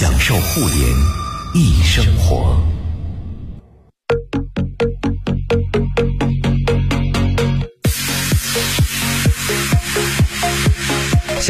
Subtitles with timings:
[0.00, 0.96] 享受互联
[1.52, 2.79] 易生活。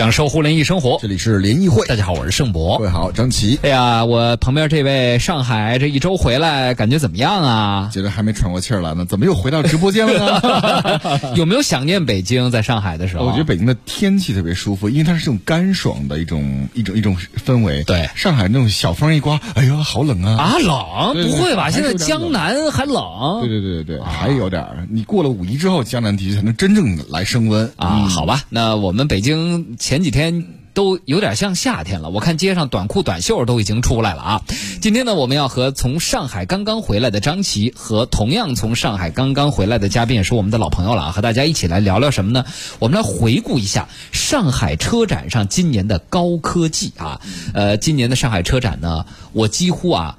[0.01, 2.79] 享受互联易生活，这里是联谊会，大家好，我是盛博。
[2.79, 3.59] 各位好，张琪。
[3.63, 7.91] 哎呀，我旁边这位上海这一周回来，感觉怎么样啊？
[7.93, 11.33] 觉得还没喘过气儿来呢，怎么又回到直播间了呢？
[11.37, 12.51] 有没有想念北京？
[12.51, 17.15] 在上海的时候，我觉得北京的天气特别舒服，因为它是这种干爽的一种一种一种
[17.47, 17.85] 氛围。
[17.85, 20.43] 对，上海那种小风一刮，哎呦，好冷啊！
[20.43, 21.29] 啊，冷？
[21.29, 21.69] 不会吧？
[21.69, 23.03] 现在江南还冷？
[23.43, 24.87] 对对对对对，还有点儿。
[24.89, 28.09] 你过了五一之后，江南地区才能真正来升温啊。
[28.09, 29.77] 好吧，那我们北京。
[29.91, 34.43] 前几天都有点像夏天了，我看街上短裤短袖都已经出来了啊！
[34.81, 42.45] 今天呢，我们要和从上海刚刚回来的张琪和同样从上海刚刚回来的嘉宾，也是我们的老朋友了啊，和大家一起来聊聊什么呢？
[42.79, 47.21] 我们来回顾一下上海车展上今年的高科技啊！
[47.53, 50.19] 呃，今年的上海车展呢，我几乎啊。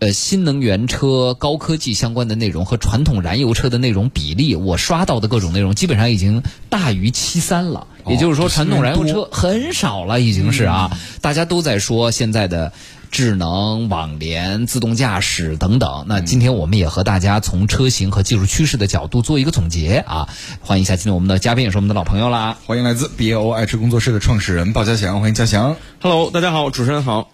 [0.00, 7.86] 呃，新能源车、高科技相关的内容和传统燃油车的内容比例，我刷到的各种内容基本上已经大于七三了。
[8.06, 10.90] 也就是说，传统燃油车很少了，已经是啊。
[11.20, 12.72] 大家都在说现在的
[13.10, 16.04] 智能、网联、自动驾驶等等。
[16.08, 20.28] 那今天我们也和大家从车型和技术趋势的角度做一个总结啊。
[20.60, 22.56] 欢迎一下今天我们的嘉宾，也是我们的老朋友啦。
[22.66, 25.76] 欢迎来自 B A O 爱车工作室的创始人鲍家祥，欢迎家祥。
[26.00, 27.30] Hello，大家好，主持人好。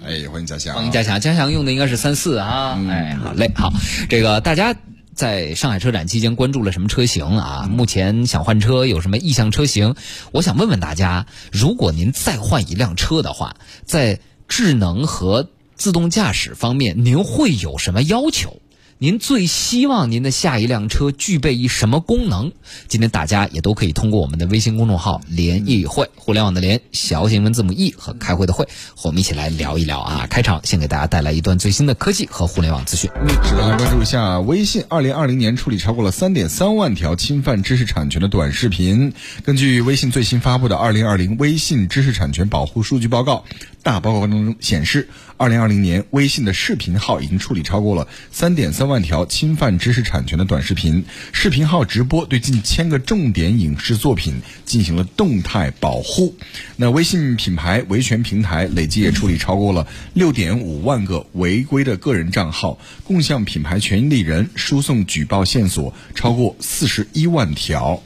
[0.00, 0.76] 哎，欢迎嘉祥！
[0.76, 2.78] 欢迎嘉祥，嘉祥用的应该是三四啊。
[2.88, 3.72] 哎，好嘞，好。
[4.08, 4.72] 这个大家
[5.18, 7.68] 在上海车展期间关注了什么车型啊？
[7.68, 9.96] 目前想换车有什么意向车型？
[10.30, 18.60] 我想问问大家，如果您再换一辆车的话，在智能和自动驾驶方面，您会有什么要求？
[19.00, 22.50] 您最希望您的下一辆车具备一什么功能？
[22.88, 28.64] 今天大家也都可以通过我们的微信公众号“联谊会”，互联网的联，小型文字母 E 和开会的会，
[28.96, 30.26] 和我们一起来聊一聊啊！
[30.28, 33.08] 开场先给大家带来一段最新的科技和互联网资讯。
[33.20, 39.12] 嗯，首先来关注一下微信，二零二零年处理超过了三点三万条侵犯知识产权的短视频。
[39.44, 43.44] 根据微信最新发布的《二零二零微信知识产权保护数据报告》。
[43.88, 56.36] 大报告当中显示，二零二零年微信的视频号已经处理超过了三点三万条侵犯知识产权的短视频，视频号直播对近千个重点影视作品进行了动态保护。
[56.76, 68.02] 那微信品牌维权平台累计也处理超过了六点五万个违规的个人账号，共向品牌权利人输送举报线索超过四十一万条。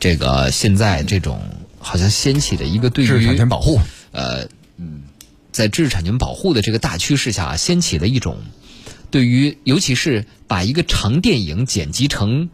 [0.00, 1.38] 这个现在这种
[1.78, 3.78] 好像掀起的一个对于知识产权保护。
[4.12, 4.48] 呃，嗯，
[5.54, 8.38] 在知识产权保护的这个大趋势下，掀起了一种
[9.12, 12.50] 对于，尤其是把一个长电影剪辑成。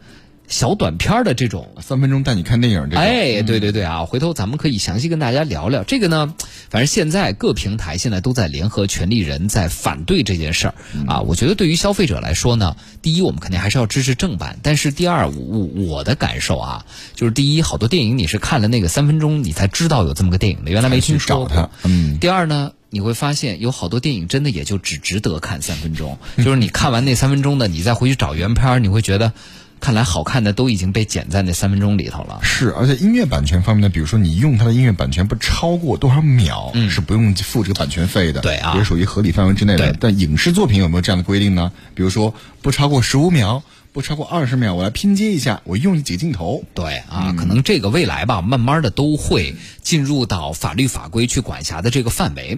[0.47, 6.35] 小短片的这种三分钟带你看电影，这哎，对对对啊，回头咱们可以详细跟大家聊聊这个呢。
[6.69, 10.75] 反正现在各平台现在都在联合权利人在反对这件事儿
[11.07, 11.21] 啊。
[11.21, 16.85] 我觉得对于消费者来说呢，第一我们肯定还是要支持正版，但是第二我我的感受啊，
[17.15, 21.71] 就是第一好多电影你是看了那个三分钟你才知道有这么个电影的，原来没听说过。
[21.85, 22.19] 嗯。
[22.19, 29.33] 第二呢，你会发现有好多电影真的也就只值得看三分钟，就是你看完那三分钟的，你再回去找原片，你会觉得。
[29.79, 32.39] 看来好看的都已经被剪在那三分钟里头了。
[32.43, 38.41] 是，而且音乐版权方面呢，比如说你用它的音乐版权不超过多少秒，是不用付这个版权费的。
[38.41, 39.91] 对啊，也属于合理范围之内的。
[39.99, 41.71] 但影视作品有没有这样的规定呢？
[41.95, 42.31] 比如说
[42.61, 43.63] 不超过十五秒。
[43.93, 46.63] 不超过二十秒，我来拼接一下，我用几个镜头。
[46.73, 49.53] 对啊，可能这个未来吧，慢慢的都会
[49.83, 52.57] 进入到法律法规去管辖的这个范围。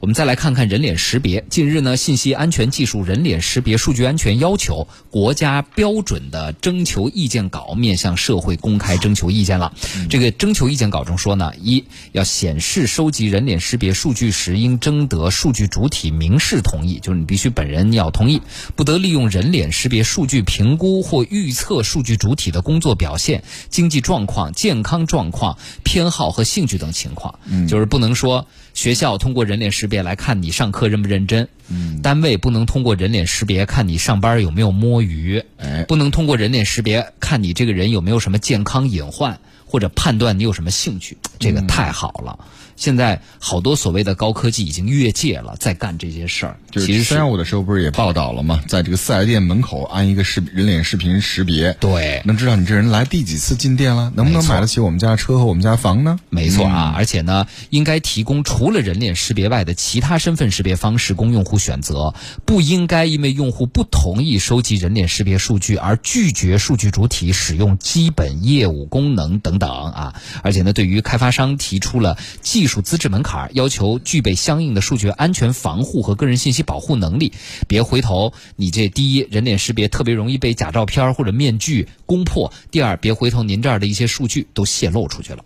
[0.00, 1.42] 我们再来看看人脸识别。
[1.48, 9.72] 近日呢，信息安全技术人脸识别数据安全要求国家标准的征求意见稿面向社会公开征求意见了。
[10.10, 18.42] 这个征求意见稿中说呢，一要显示收集人脸识别数据时，应征得数据主体明示同意，就是你必须本人要同意，
[18.76, 20.73] 不得利用人脸识别数据评。
[20.74, 27.68] 评估或预测数据主体的工作表现、经济状况、健康状况、偏好和兴趣等情况，嗯。
[27.68, 32.02] 就是不能说学校通过人脸识别来看你上课认不认真，嗯。
[32.02, 35.84] 单位不能通过人脸识别看你上班有没有摸鱼，哎。
[35.84, 42.36] 不能通过人脸识别看你这个人有没有什么健康隐患，或者判断你有什么兴趣，这个太好了。
[42.76, 46.56] 现在好多所谓的高科技已经越界了，在干这些事儿。
[46.70, 48.62] 就是其实三幺五的时候不是也报道了吗？
[48.66, 56.18] 在这个四 S 店门口安一个视人脸视频识别，对，能知道你这人来第几次进店了，能不能买得起我们家车和我们家房呢？
[56.30, 70.14] 没错啊，而且呢，应该提供除了人脸识别外的其他身份识别方式供用户选择，不应该因为用户不同意收集人脸识别数据而拒绝数据主体使用基本业务功能等等啊。
[70.42, 77.34] 而且呢，对于开发商提出了技技术资质门槛，要求具备相应的数据安全防护和个人信息保护能力。
[77.68, 85.44] 别回头，你这第一人脸识别特别容易被假照片或者面具攻破；第二，别回头您这儿的一些数据都泄露出去了。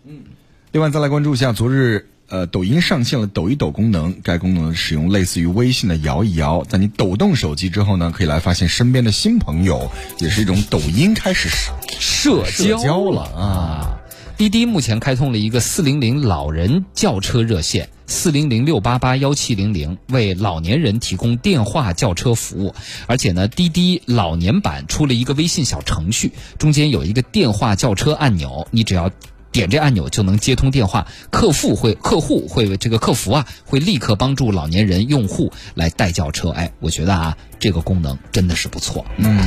[0.70, 2.06] 另外，再来关注一下昨日。
[2.28, 11.48] 呃，抖音上线了抖一抖功能，该功能使用类似于微信的摇一摇，在你抖动手机之后呢，可以来发现身边的新朋友，也是一种抖音开始
[11.98, 12.44] 社
[12.76, 13.97] 交了啊。
[14.38, 22.72] 滴滴目前开通了一个四零零老人叫车热线，四零零六八八幺七零零，为老年人提供电话叫车服务。
[23.08, 29.10] 而且呢，滴滴老年版出了一个微信小程序，中间有一个电话叫车按钮，你只要。
[29.50, 36.50] 点这按钮就能接通电话，客户会客户会这个客服啊会立刻帮助老年人用户来代叫车。
[36.50, 39.06] 哎，我觉得啊这个功能真的是不错。
[39.16, 39.40] 嗯，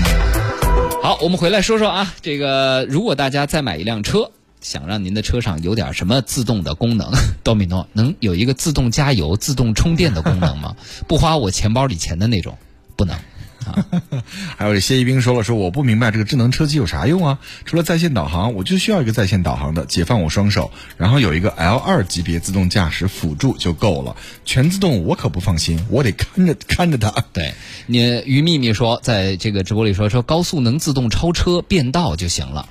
[1.03, 7.11] 好，我们回来说说啊，这个如果大家再买一辆车，想让您的车上有点什么自动的功能，
[7.43, 10.75] 多米诺能有一个自动加油、自动充电的功能吗？
[11.07, 12.57] 不花我钱包里钱的那种，
[12.95, 13.15] 不能。
[14.57, 17.37] 还有谢一兵说了说，我不明白这个智能车机有啥用啊？
[17.63, 24.15] 除了在线导航，我就需要一个在线导航的，解放我双手，然后有一个 L 二级别自动驾驶辅助就够了。
[24.45, 27.11] 全自动我可不放心，我得看着 看着它。
[27.33, 27.53] 对，
[27.85, 32.67] 你于秘密说，在这个直播里说说高速能自动超车变道就行了。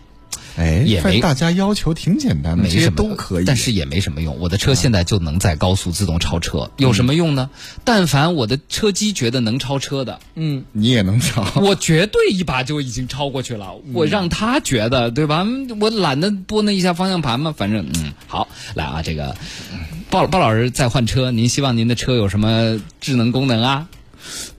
[0.57, 4.39] 哎，也没大家要求挺简单的，没什么都可以，但是也没什么用。
[4.39, 7.51] 我的车现在就能在高速自动超车，有什么用呢？
[7.85, 13.75] 但凡我的车机觉得能超车的，嗯，你也能超， 我绝对一把就已经超过去了。
[13.93, 15.47] 我让他觉得，对吧？
[15.81, 19.37] 我懒得拨那一下方向盘嘛，反正嗯，好，来啊，这个
[20.11, 23.89] 鲍鲍老师在换车，您希望您的车有什么智能功能啊？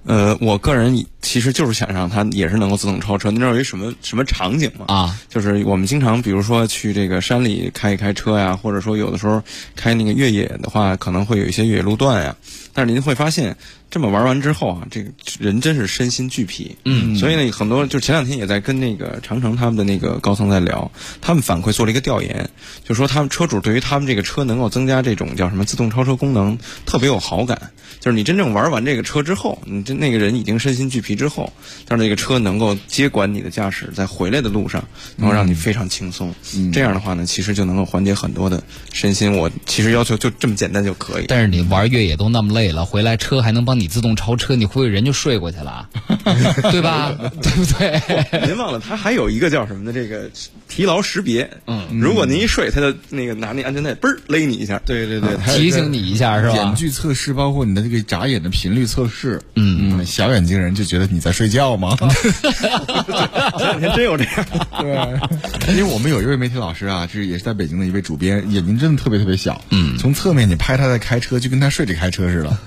[0.06, 3.30] 呃，我个人其实就是想让它也是能够自动超车。
[3.32, 4.86] 你知道有一什么什么场景吗？
[4.88, 9.42] 啊，就是我们经常，比如说去这个山里开一开车呀，或者说有的时候
[9.76, 12.36] 开那个越野的话，可能会有一些越野路段呀。
[12.74, 13.58] 但是您会发现，
[13.90, 16.76] 这么玩完之后啊，这个人真是身心俱疲。
[16.86, 20.90] 嗯，所以呢，很多就前两天也在跟那个长城他们的那个高层在聊，
[21.20, 22.50] 他们反馈做了一个调研，
[22.86, 27.72] 就说他们车主对于他们这个车能够增加这种叫什么自动超车功能特别有好感。
[28.00, 31.52] 就是你真正玩完这个车之后，你这那个人已经身心俱疲之后，
[31.86, 34.82] 但是这个车能够接管你的驾驶，在回来的路上
[35.18, 36.34] 能够让你非常轻松。
[36.72, 38.64] 这样的话呢，其实就能够缓解很多的
[38.94, 39.36] 身心。
[39.36, 41.26] 我其实要求就这么简单就可以。
[41.28, 42.62] 但是你玩越野都那么累。
[42.62, 45.90] 累了，回来车还能帮你自动超车，你会不会人就睡过去了，
[46.72, 47.12] 对吧？
[47.42, 48.46] 对不对？
[48.46, 50.30] 您忘了，它还有一个叫什么的这个
[50.72, 51.50] 疲劳识别。
[51.68, 54.82] 嗯，如果您一睡，他就那个拿那安全带嘣儿勒你一下。
[54.86, 56.56] 对对对，提醒你一下是吧？
[56.56, 59.42] 眼距测试，包括你的这个眨眼的频率测试。
[59.56, 61.98] 嗯嗯，小眼睛人就觉得你在睡觉吗？
[62.00, 64.46] 前两天真有这样。
[64.80, 69.62] 对，因为我们有一位媒体老师啊，是也是在北京的一位主编，眼睛真的特别特别小。
[69.72, 72.58] 嗯，从侧面你拍他在开车，就跟他睡着开车似的。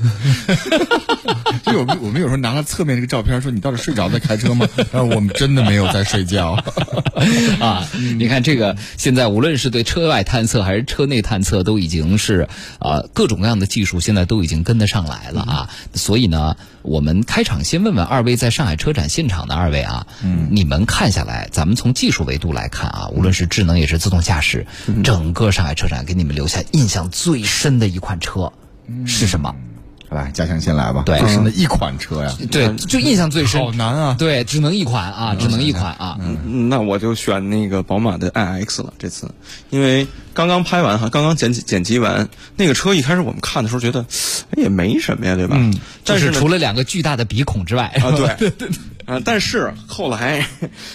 [1.64, 4.68] 就我们我们有时候拿了侧面这个照片，说你到底睡着在开车吗？
[4.92, 6.50] 然后我们真的没有在睡觉
[7.60, 7.88] 啊！
[8.18, 12.48] 你看这个，现在无论是对车外探测还是车内探测，都已经是
[12.78, 15.70] 啊各种各样的技术，现在都已经跟得上来了啊！
[15.94, 24.66] 所以呢，我们开场先问问二位在上海车展现场的二位啊，嗯，你们看下来，咱们从技术维度来看啊，无论是智能也是自动驾驶，
[25.02, 28.52] 整个上海车展给你们留下印象最深的一款车
[29.06, 29.54] 是什么？
[30.14, 31.02] 来，嘉强先来吧。
[31.04, 32.32] 对，最深的一款车呀。
[32.50, 33.60] 对，就印象最深。
[33.60, 34.16] 好难啊。
[34.18, 36.16] 对，只能一款啊，只能一款啊。
[36.20, 38.94] 嗯，那我就选那个宝马的 iX 了。
[38.98, 39.30] 这次，
[39.68, 44.00] 因为刚刚拍完哈，刚刚剪辑剪辑完，那个车一开始我们看的时候觉得，
[44.52, 45.56] 哎，也没什么呀，对吧？
[45.58, 45.74] 嗯。
[46.04, 48.68] 但是除了两个巨大的鼻孔之外啊，对对对。
[49.06, 49.20] 啊！
[49.24, 50.46] 但是后来，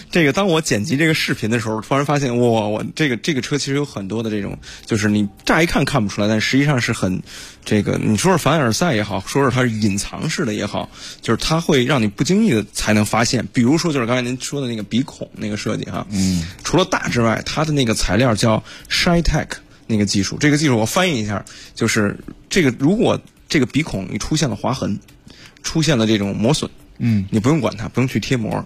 [0.10, 2.68] 这个当我剪辑这个视频的时候，突然发现，哇！
[2.68, 7.22] 我这个这个车其实有很多的这种，就是你乍一看看不出来，但实际上是很，
[7.63, 10.89] 这个你说是凡尔赛也好，说是它是隐藏式的也好，
[11.22, 13.48] 就是它会让你不经意的才能发现。
[13.54, 19.50] 比如说，就是刚才您说的那个鼻孔那个设计哈，嗯，除了大之外，它的那个材料叫 ShyTech
[19.86, 22.18] 那个技术，这个技术我翻译一下，就是
[22.50, 25.00] 这个如果这个鼻孔你出现了划痕，
[25.62, 26.70] 出现了这种磨损。
[27.00, 28.63] 嗯，你不用管它，不用去贴膜，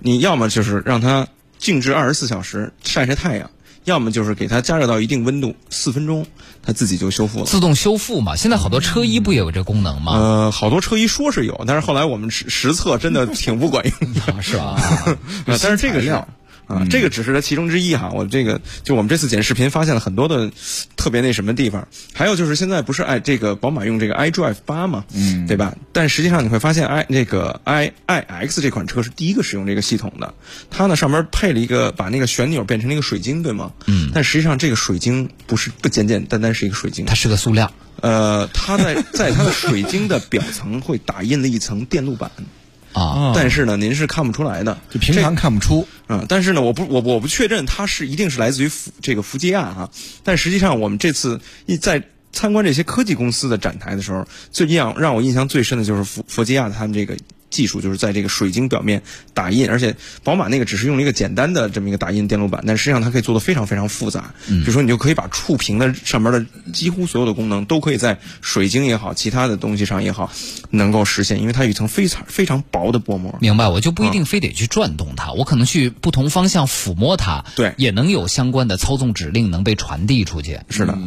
[0.00, 1.26] 你要么就是让它
[1.58, 3.50] 静置二十四小时晒晒太阳，
[3.84, 6.26] 要么就是给它加热到一定温度，四分钟
[6.62, 7.46] 它自己就修复了。
[7.46, 10.12] 自动修复嘛，现在好多车衣不也有这功能吗？
[10.12, 14.76] 呃，好多车衣说是有，但是后来我们实实测真的挺不管用的， 是吧？
[15.46, 16.26] 但是这个料。
[16.66, 18.10] 啊，这个只是它其中之一哈。
[18.12, 20.50] 我这个就我们这次剪视频发现了很多的
[20.96, 25.76] 特别那什么地方，还有就是现在不是哎这个宝马用这个 iDrive 八嘛，嗯，对吧？
[25.92, 30.34] 但实际上你会发现 i 那个 i iX 这款车是第一个使用这个系统的，
[30.70, 33.72] 它呢上面配了一个把那个旋钮变成了一个水晶，对吗？
[33.86, 37.72] 嗯，但实际上这个水晶不是不简简单单是一个水晶，它是个塑料。
[38.00, 42.30] 呃，它在在它的水晶的表层会打印了一层电路板。
[42.96, 45.86] 啊，但是呢，您是看不出来的，就平常看不出。
[46.08, 49.90] 嗯，但是呢，我不，我我不确认它是一定是来自于福这个福吉亚啊。
[50.24, 57.16] 但实际上，我们这次一在参观这些科技公司的展台的时候，最印象让我印象最深的就是福福吉亚他们这个。
[57.50, 64.34] 技术就是在这个水晶表面打印，而且宝马那个只是用了一个简单的这么一个打印电路板，但实际上它可以做的非常非常复杂。
[64.46, 70.30] 比如说，你就可以把触屏的上面的几乎所有的功能都可以在水晶也好，其他的东西上也好，
[70.70, 73.38] 能够实现，因为它有一层非常非常薄的薄膜。
[73.40, 80.58] 明白，我就不一定非得去转动它，我可能去不同方向抚摸它，对，也能有相关的操纵指令能被传递出去。
[80.68, 80.98] 是的。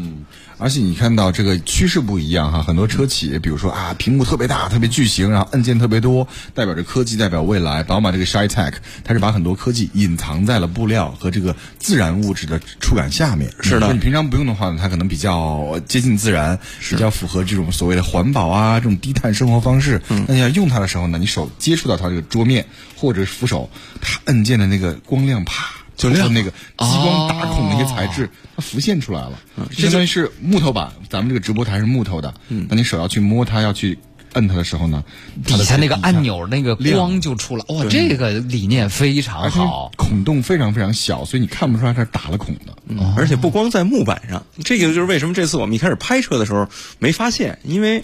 [0.60, 7.82] 而且你看到这个趋势不一样哈，很多车企，比如说啊，屏幕特别大、特别巨型，然后按键特别多，代表着科技，代表未来。
[7.82, 8.74] 宝马这个 ShyTech，
[9.06, 13.50] 它是把很多科技隐藏在了布料和这个自然物质的触感下面。
[13.62, 20.02] 是的，你平常不用的话呢，它可能比较接近自然，比较符合这种所谓的环保啊，这种低碳生活方式。
[20.28, 22.66] 那你要用它的时候呢，你手接触到它这个桌面
[22.98, 23.70] 或者是扶手，
[24.02, 25.79] 它按键的那个光亮啪。
[26.00, 29.34] 就亮那个激光打孔那些材质，它浮现出来了，
[29.70, 30.90] 相当于是木头板。
[31.10, 34.00] 咱们这个直播台是木头的，那你手要去摸它，要去
[34.34, 35.04] 摁它的时候呢，
[35.46, 37.66] 底下那个按钮那个光就出来。
[37.68, 42.74] 哇，这个理念非常好，孔洞非常非常小，所以你看不出来它打了孔的。
[43.18, 46.66] 而且不光在木板上，这个就是为什么这次我们一开始拍摄的时候
[47.00, 48.02] 没发现，因为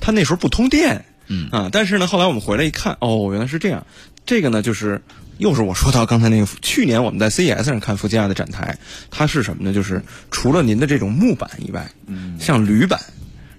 [0.00, 1.04] 它那时候不通电。
[1.28, 3.86] 嗯啊，但是呢，后来我们回来一看，哦，原来是这样。
[4.24, 5.00] 这个呢，就是。
[5.38, 8.76] 又是我说到刚才那个，去年我们在 CES 上看福吉亚的展台，
[9.10, 9.72] 它是什么呢？
[9.72, 13.00] 就是除了您的这种木板以外，嗯，像铝板，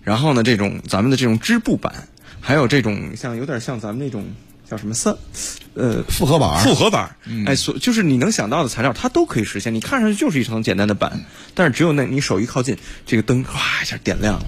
[0.04, 1.94] 然后呢，这种咱们的这种织布板，
[2.40, 4.26] 还有这种像有点像咱们那种。
[4.70, 5.18] 叫什么色，
[5.76, 9.74] 呃，复合板，复合板，哎，所就是你能想到的材料，它都可以实现。
[9.74, 14.46] 你看上去就是一层简单的板，但是只有那你手一靠近，这个灯哗一下点亮了，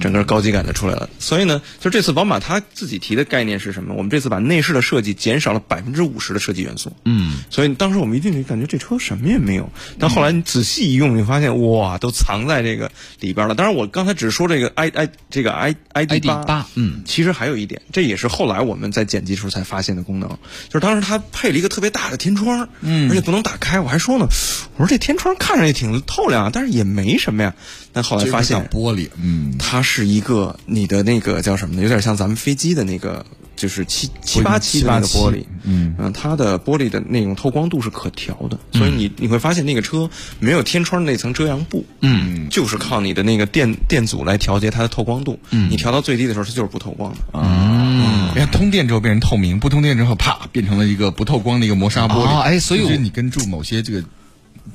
[0.00, 1.10] 整个高级感就出来了。
[1.18, 3.94] 所以呢，就这次宝马它自己提的概念是什么？
[3.94, 6.92] 我们这次把内饰的设计减少了百分之五十的设计元素。
[7.04, 13.54] 嗯，所以当时我们一进去感觉这车什么也没有，但后来你仔细一用，你发现哇，都藏在这个里边了。
[13.54, 19.98] 当然，我刚才只是说这个 i i 这个 i i d 八，嗯，其实还有一点，这也是后来我们在剪辑时候才发现。
[19.98, 20.28] 的功能，
[20.68, 23.80] 就是当时它配了一个特别大的天窗，嗯，而且不能打开。
[23.80, 24.28] 我还说呢，
[24.76, 27.52] 我说这天窗看着也挺透亮，但是也没什么呀。
[27.92, 31.82] 但后来发现玻璃，嗯，它是一个你的那个叫什么呢？
[31.82, 33.26] 有点像咱们飞机的那个。
[33.58, 35.94] 就是七七八七八的那个玻璃，嗯。
[35.98, 54.02] 嗯，它的玻璃的那种透光度是可调的，所以你你会发现那个车没有天窗那层遮阳布，嗯，就是靠你的那个电电阻来调节它的透光度，嗯，你调到最低的时候它就是不透光的，啊，你看通电之后变成透明，不通电之后啪变成了一个不透光的一个磨砂玻璃，哎，所以你跟住某些这个。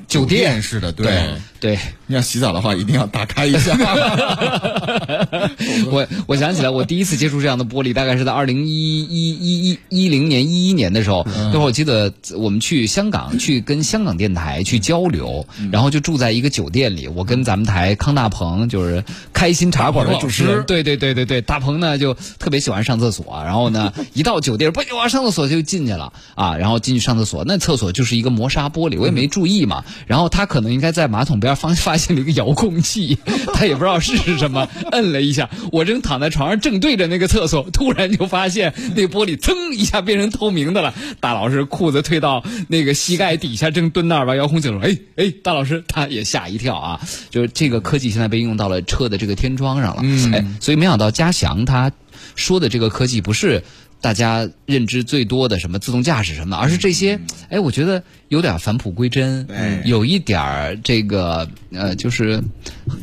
[0.08, 3.78] 酒店似的，对对，你要洗澡的话，一定要打开一下。
[5.90, 11.26] 我我想起来，我第一次接触这样的玻璃，大概是在二零一一一一一零年一一年的时候。
[11.26, 17.08] 那会儿我记得我们去香港，去跟香港电台去交流，然后就住在一个酒店里。
[17.08, 19.04] 我跟咱们台康大鹏，就是
[19.44, 29.84] 开心茶馆的主持人，对对对对对，大鹏呢就特别喜欢上厕所，然后呢 一到酒店，不我要上厕所就进去了啊，然后进去上厕所，那厕所就是一个磨砂玻璃，我也没注意嘛。
[30.08, 33.18] 然后他可能应该在马桶边发发现了一个遥控器，
[33.54, 35.50] 他也不知道是什么， 摁了一下。
[35.74, 40.94] 我正躺在床上，正对着那个厕所，突然就发现那玻璃噌一下变成透明的了。
[41.20, 47.02] 大老师裤子退到那个膝盖底下，正蹲那儿吧，遥控器说：“哎哎，大老师，他也吓一跳啊！
[47.30, 50.04] 就是这个科技现在被用到了车的这个天窗上了。
[50.34, 51.92] 哎，所以没想到嘉祥他
[52.36, 53.64] 说的这个科技不是。
[54.04, 59.48] 大家认知最多的什么自动驾驶什么的，而是这些，哎，我觉得有点返璞归真，
[59.86, 62.44] 有一点儿这个呃，就是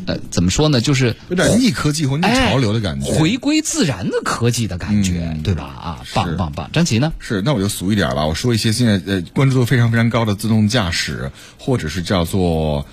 [0.04, 5.64] 呃，怎么说呢，就是有点逆科技或逆潮流的感觉，回归自然的科技的感觉，对吧？
[5.64, 6.68] 啊，棒棒棒！
[6.70, 7.10] 张琪呢？
[7.18, 12.87] 是，那我就俗一点吧，我说一些现在呃关注度非常非常高的自动驾驶，或者是叫做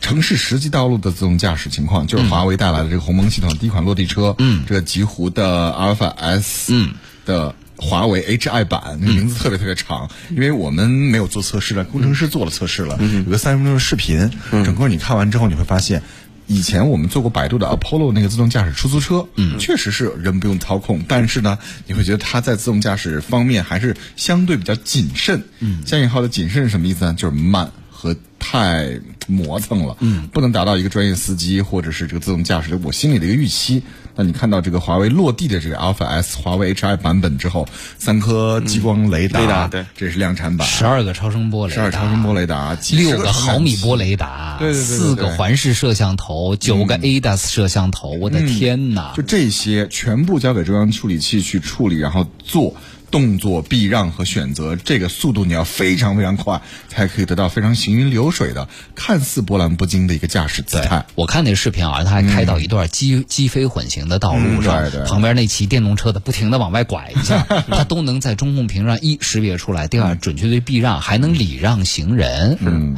[0.00, 6.94] 城市实际道路的自动驾驶情况，就是华为带来的这个鸿蒙系统第一款落地车，嗯，这个极狐的阿尔法 S，嗯。
[7.24, 16.04] 的华为 HI 版，那个名字特别特别长，因为我们没有做测试了，工程师做了测试了，有个三十分钟的视频，整个你看完之后你会发现，
[16.46, 25.42] 以前我们做过百度的 Apollo 那个自动驾驶出租车，嗯，确实是人不用操控，但是呢，你会觉得它在自动驾驶方面还是相对比较谨慎。
[25.58, 27.14] 嗯，加引号的谨慎是什么意思呢？
[27.14, 33.82] 就是慢和太磨蹭了，嗯，不能达到一个专业司机或者是这个自动驾驶的我心里的一个预期。
[34.18, 49.12] 那你看到这个华为落地的这个 Alpha S 华为 Hi 版本之后，三颗激光雷达，雷达对，这是量产版，十二个超声波雷达，十二超声波雷达，六个毫米波雷达，对对对对四个环视摄像头，九个 ADAS 摄像头，我的天哪！
[49.14, 52.74] 就这些全部交给中央处理器去处理，然后做
[53.10, 61.06] 动作避让和选择，这个速度你要非常非常快，才可以得到非常行云流水的、看似波澜不惊的一个驾驶姿态。
[61.14, 72.58] 我看那视频啊，他还开到一段机机飞混行的道路上，嗯对对旁边那骑电动车的不停的往外拐一下， 他都能在中控屏上一识别出来，第二准确的避让，还能礼让行人。
[72.60, 72.96] 嗯，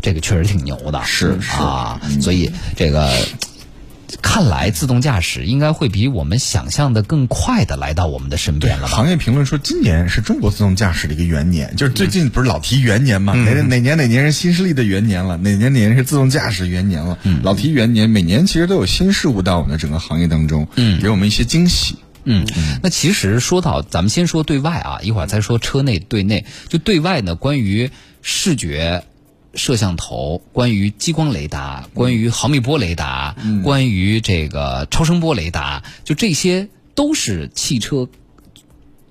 [0.00, 1.02] 这个确实挺牛的。
[1.04, 3.12] 是是啊，所以这个。
[4.22, 8.88] 看来自动驾驶应该会比我们想象的更快的来到我们的身边了吧？
[8.88, 13.34] 行业评论说，今年是中国自动驾驶的一个元年，就是最近不是老提元年嘛？
[13.34, 15.36] 哪哪年哪年是新势力的元年了？
[15.36, 17.18] 哪年哪年是自动驾驶元年了？
[17.42, 21.96] 老提元年，每年其实都有新事物到我们的整个行业当中，嗯，给我们一些惊喜。
[22.24, 22.46] 嗯，
[22.82, 26.44] 那其实说到，咱们先说对外啊，一会儿再说车内对内。
[26.68, 29.04] 就对外呢，关于视觉
[29.58, 38.08] 摄像头、关于激光雷达、关于毫米波雷达、关于这个超声波雷达，就这些都是汽车。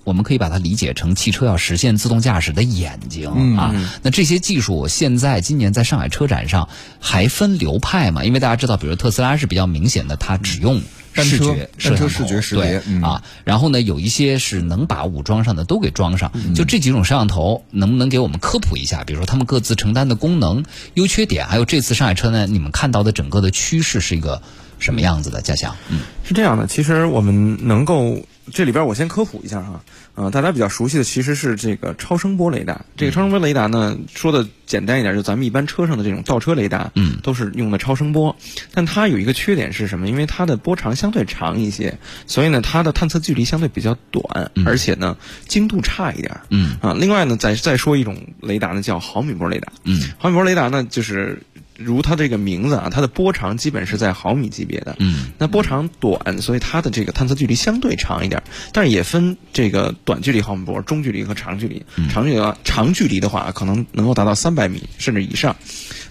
[0.03, 3.75] 我们可以把它理解成汽车要实现自动驾驶的眼睛、啊。
[4.03, 6.69] 那这些技术现在今年在上海车展上
[7.01, 8.23] 还分流派嘛？
[8.23, 10.81] 因为大家知道，比如特斯拉是比较明显的，它只用
[11.17, 13.23] 单车视觉摄像头单车视觉识别对嗯啊。
[13.43, 16.31] 然后呢，有一些是能把武装上的都给装上。
[16.55, 19.03] 就这几种摄像头，能不能给我们科普一下？
[19.03, 24.41] 比如说他们各自承担的功能、优缺点，还有这次上海车呢，你们看到的整个的趋势是一个
[24.79, 25.41] 什么样子的？
[25.41, 28.19] 嘉祥，嗯，是这样的，其实我们能够
[28.53, 29.81] 这里边我先科普一下哈，
[30.17, 32.83] 呃，大家比较熟悉的其实是这个超声波雷达。
[32.95, 38.35] 这个超声波雷达呢，说的简单一点，就咱们一般车上的这种倒车雷达，嗯，都是用的超声波。
[38.73, 40.07] 但它有一个缺点是什么？
[40.07, 41.95] 因为它的波长相对长一些，
[42.25, 45.15] 所以呢，它的探测距离相对比较短，而且呢，
[45.47, 46.35] 精度差一点。
[46.49, 49.71] 嗯啊，另外呢，再再说一种雷达呢，叫毫米波雷达。
[49.83, 51.39] 嗯，毫米波雷达呢，就是
[51.77, 54.95] 如它这个名字啊，它的波长基本是在毫米级别的。
[54.99, 58.41] 嗯，那波长短，所以它的这个探测距离相对长一点，
[58.73, 61.85] 但是也分这个短距离毫米波、中距离和长距离。
[62.09, 65.55] 长距离的话长距离的话，可能能够达到三百米甚至以上。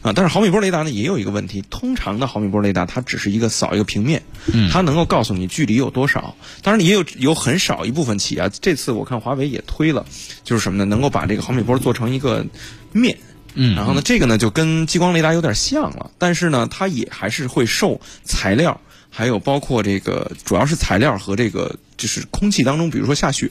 [0.02, 6.36] 啊，但是毫米波雷达呢也有一个问题，通常的毫米波雷达它只是一个扫一个平面，嗯它能够告诉你距离有多少。
[6.62, 10.06] 当然也有有很少一部分企业啊，这次我看华为也推了，
[10.44, 10.84] 就是什么呢？
[10.84, 12.46] 能够把这个毫米波做成一个
[12.92, 13.18] 面。
[13.56, 18.78] 嗯然后呢，这个呢就跟激光雷达有点像了，但是呢，它也还是会受材料，
[19.10, 23.50] 还有包括这个主要是材料和这个就是空气当中，比如说下雪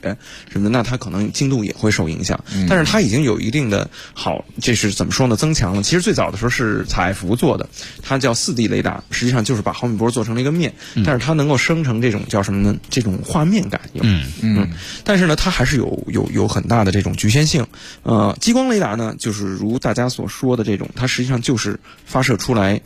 [0.52, 2.44] 什么的，那它可能精度也会受影响。
[2.70, 5.36] 但是它已经有一定的好，这是怎么说呢？
[5.36, 5.82] 增强了。
[5.82, 7.68] 其实最早的时候是采孚做的，
[8.02, 12.78] 它叫四 D 雷达，实际上就是把毫米波做成了一个面，但是它能够生成这种叫什么呢？
[12.90, 14.02] 这种画面感有。
[14.04, 14.70] 嗯嗯，
[15.04, 17.66] 但是呢，它还是有有有很大的这种局限性。
[18.04, 22.80] 呃，激光雷达呢，就是如大家所说的这种，它实际上就是发射出来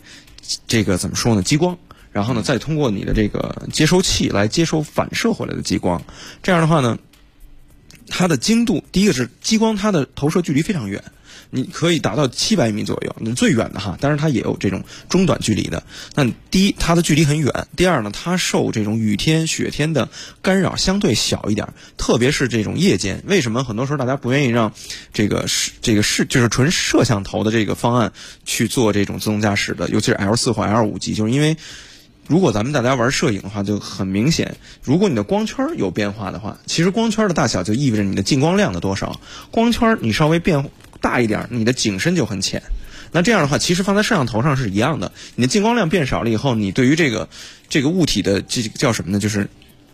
[0.66, 1.42] 这个怎么说呢？
[1.42, 1.76] 激光。
[2.12, 6.02] 然后呢，再通过你的这个接收器来接收反射回来的激光，
[6.42, 6.98] 这样的话呢，
[8.08, 11.00] 它的精度，第一个是激光，它的投射距离非常远，
[11.50, 13.96] 你可以达到七百米左右，那最远的哈。
[14.00, 15.84] 当然它也有这种中短距离的。
[16.16, 20.08] 那第一，它的距离很远；第二呢，它受这种雨天、雪天的
[20.42, 23.22] 干扰相对小一点，特别是这种夜间。
[23.26, 24.72] 为什么很多时候大家不愿意让
[25.12, 28.12] 这个是这个是就是纯摄像头的这个方案
[28.44, 31.56] 去做这种自动驾驶的，尤其是 L 四或 L 五级，就是因为。
[32.30, 34.56] 如果咱们大家玩摄影的话，就很明显。
[34.84, 39.20] 如果你的光圈有变化的话，其实光圈的大小就意味着你的进光量的多少。
[39.50, 42.62] 光圈你稍微变大一点，你的景深就很浅。
[43.10, 45.10] 那这样的话，其实放在摄像头上是一样的。
[45.34, 47.28] 你的进光量变少了以后，你对于这个
[47.68, 49.18] 这个物体的这叫什么呢？
[49.18, 49.48] 就是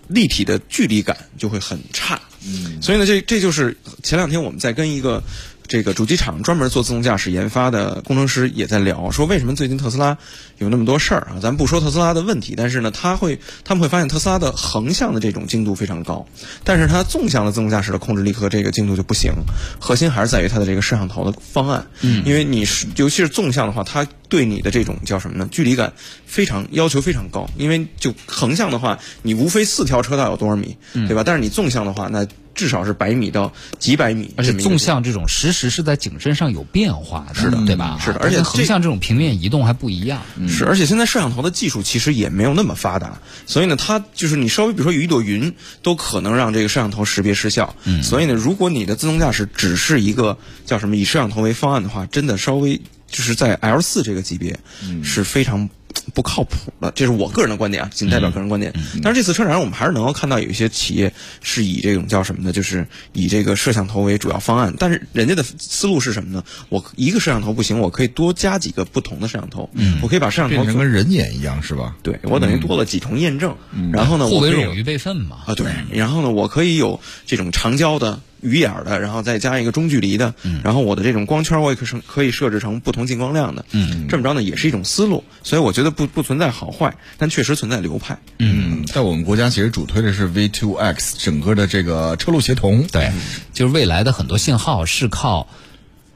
[0.07, 2.20] 立体的距离感就会很差。
[2.44, 5.22] 嗯，所以呢，这这就是前两天我们在跟一个。
[5.66, 10.16] 这个主机厂专门做自动驾驶研发的工程师也在聊，说为什么最近特斯拉
[10.59, 11.38] 有那么多事儿啊？
[11.40, 16.26] 咱不说特斯拉的问题，但是呢，他会他们会发现特斯拉的横向的这种精度非常高，
[16.64, 19.33] 但是它纵向的自动驾驶的控制力和这个精度就不行。
[19.81, 25.48] 核心还是在于它的这个摄像头的方案，嗯，因为你是尤其是纵向的话，它对你的这种叫什么呢？
[25.50, 25.92] 距离感
[26.26, 31.22] 非常要求非常高，因为就横向的话，你无非四条车道有多少米，对吧？
[31.24, 32.26] 但是你纵向的话，那
[32.57, 37.99] 至少是百米到几百米，而且纵向这种实时是在景深上有变化的，是的，对吧？
[38.03, 40.23] 是的，而且横向这种平面移动还不一样。
[40.49, 47.77] 是，而且现在摄像头的技术其实也没有那么发达，所以呢，它就是你稍微比如说有一朵云，都可能让这个摄像头识别失效。
[47.85, 54.59] 嗯，所以呢，如果你的自动驾驶只是一个叫什么以摄像头为方案的话，真的稍微就是在 L 四这个级别
[55.03, 55.69] 是非常。
[56.12, 58.73] 不靠谱的，这是我个人的观点啊，仅代表个人观点。
[59.03, 62.53] 但是这次车展上，我们还是能够看到有一些企业是以这种叫什么呢？
[62.53, 64.75] 就是以这个摄像头为主要方案。
[64.79, 66.45] 但是人家的思路是什么呢？
[66.69, 69.69] 我一个摄像头不行，我可以多加几个不同的摄像头。
[69.73, 71.97] 嗯，我可以把摄像头变成跟人眼一样，是吧？
[72.03, 73.57] 对，我等于多了几重验证。
[73.92, 75.38] 然后呢，互为冗余备份嘛。
[75.47, 75.66] 啊，对。
[75.90, 78.21] 然后呢，我可以有这种长焦的。
[78.46, 88.18] 鱼眼的，然后再加一个中距离的，然后我的这种光圈我也可设可以设置成不同进光量的，嗯，这么着呢也是一种思路，所以我觉得不不存在好坏，但确实存在流派。
[88.38, 93.11] 嗯，在我们国家其实主推的是 V2X，整个的这个车路协同，对，
[93.52, 95.48] 就是未来的很多信号是靠。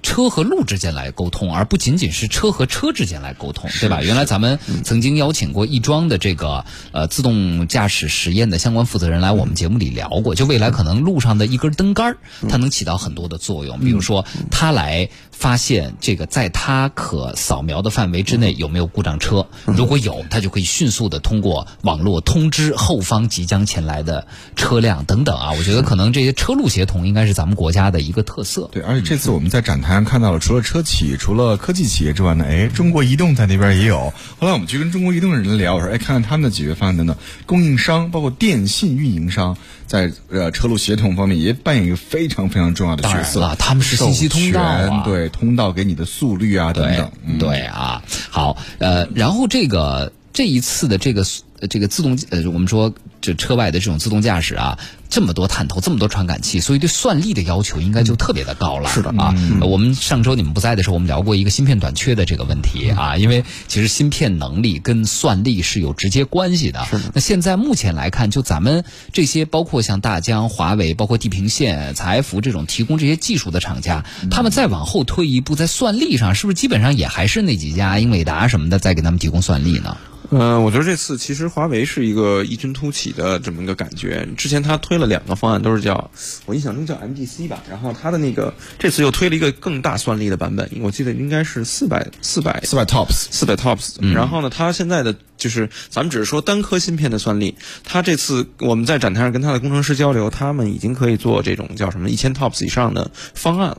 [0.02, 4.02] 车和路之间来沟通，而不仅仅是车和车之间来沟通，对吧？
[4.02, 12.16] 原来咱们曾经邀请过亦庄的这个呃自动驾驶实验的相关负责人来我们节目里聊过，就未来可能路上的一根灯杆
[12.48, 15.08] 它能起到很多的作用，比如说它来
[15.40, 25.52] 发现这个在它可扫描的范围之内有没有故障车，如果有，它就可以迅速的通过网络通知后方即将前来的车辆等等啊。
[25.52, 28.68] 我觉得可能这些车路协同应该是咱们国家的一个特色。
[28.70, 29.90] 对，而且这次我们在展台。
[29.90, 34.12] 上看到了，除了车企、除了科技企业之外呢，哎，中国移动在那边也有。
[34.38, 37.16] 后来我们去跟中国移动的人聊，我说，哎，看看他们的解决方案等等。
[37.46, 39.56] 供应商包括电信运营商，
[39.90, 43.42] 在呃车路协同方面也扮演一个非常非常重要的角色。
[43.42, 47.10] 啊，他们是信息通道啊，对，通道给你的速率啊等等。
[47.40, 48.00] 对啊，
[48.30, 51.24] 好，呃，然后这个这一次的这个
[51.68, 54.78] 这个自动呃，我们说这车外的这种自动驾驶啊。
[55.10, 58.88] 这么多探头，这么多传感器，所以对算力的要求应该就特别的高了。
[58.88, 66.84] 是的啊，我们上周你们不在的时候，我们聊过一个芯片短缺的这个问题啊，因为其实芯片能力跟算力是有直接关系的。
[66.84, 79.96] 是那现在目前来看，就咱们这些，包括像大疆、华为，包括地平线、采孚这种提供这些技术的厂家，他们再往后推一步，在算力上是不是基本上也还是那几家，英伟达什么的在给他们提供算力呢？
[80.30, 84.26] 嗯，我觉得这次其实华为是一个异军突起的这么一个感觉。
[84.36, 86.10] 之前他推了两个方案，都是叫
[86.46, 87.62] 我印象中叫 MDC 吧。
[87.68, 94.12] 然后他的那个这次又推了一个更大算力的版本，我记得应该是四百四百四百 TOPS 四百 TOPS。
[94.14, 103.78] 然后呢，他现在的就是咱们只是说单颗芯片的算力，他这次我们在展台上跟他的工程师交流，他们已经可以做这种叫什么一千 TOPS 以上的方案了。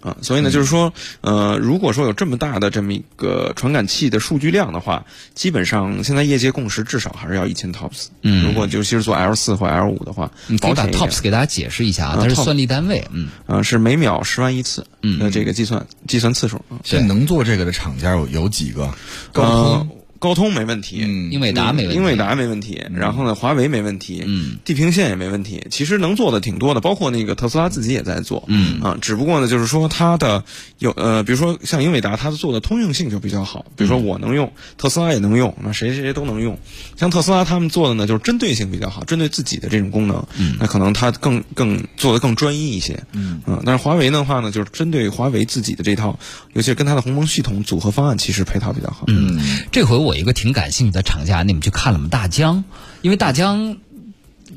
[0.00, 8.06] 啊，所以呢，就是说，呃，如果说有这么大的这么一个传感器的数据量的话，基本上现在业界共识至少还是要一千 TOPS。
[8.22, 14.86] 嗯，如果尤其是做 L 四或 L 五的话，你可以把 TOPS 给大家解释一下啊，它是算力单位，嗯，啊，是每秒十万一次
[15.18, 16.60] 的这个计算计算次数。
[16.84, 18.88] 现在能做这个的厂家有有几个？
[19.32, 19.97] 高通。
[20.18, 20.96] 高通没问题，
[21.30, 25.64] 英伟达没问题，英伟达没问题，然后呢，华为没问题，嗯，地平线也没问题。
[25.70, 30.42] 其实能做的挺多的，包括那个特斯拉自己也在做，嗯啊，只不过呢，就是说它的
[30.78, 33.66] 有呃，比如说像英伟达，它做的通用性就比较好。
[33.76, 36.58] 比如说我能用，特斯拉也能用，那谁谁谁都能用。
[36.96, 43.62] 像特斯拉他们做的呢，就是针对性比较好，针对自己的这种功能，嗯，那可能它更更做的更专一一些，嗯嗯。
[43.64, 46.18] 但是华为的话呢，就是针对华为自己的这套，
[46.54, 49.04] 尤其是跟它的鸿蒙系统组合方案，其实配套比较好。
[49.06, 49.38] 嗯，
[49.70, 50.07] 这回我。
[50.08, 52.08] 我一个挺感兴趣的厂家，你们去看了吗？
[52.10, 52.64] 大疆，
[53.02, 53.76] 因为大疆。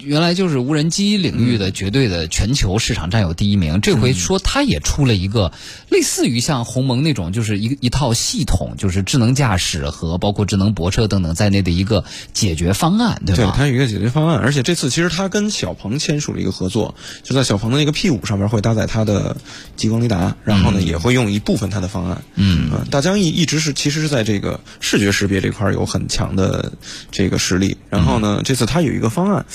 [0.04, 5.52] 原来就是无人机领域的绝对的全球市场占有第一名，这回说它也出了一个
[5.90, 13.44] 类似于像鸿蒙那种，就是一一套系统，就是智能驾驶和包括智能泊车等等在内的一个解决方案，对吧？
[13.44, 19.38] 对，它有一个解决方案，而且这次其实它跟小鹏签署了一个合作，就在小鹏的那个 P 五上面会搭载它的
[19.76, 22.24] 激光雷达，然后呢也会用一部分它的方案。
[22.36, 26.72] 嗯，大疆一一直是其实是在这个视觉识别这块有很强的
[27.12, 29.46] 这个实力，然后呢这次它有一个方案。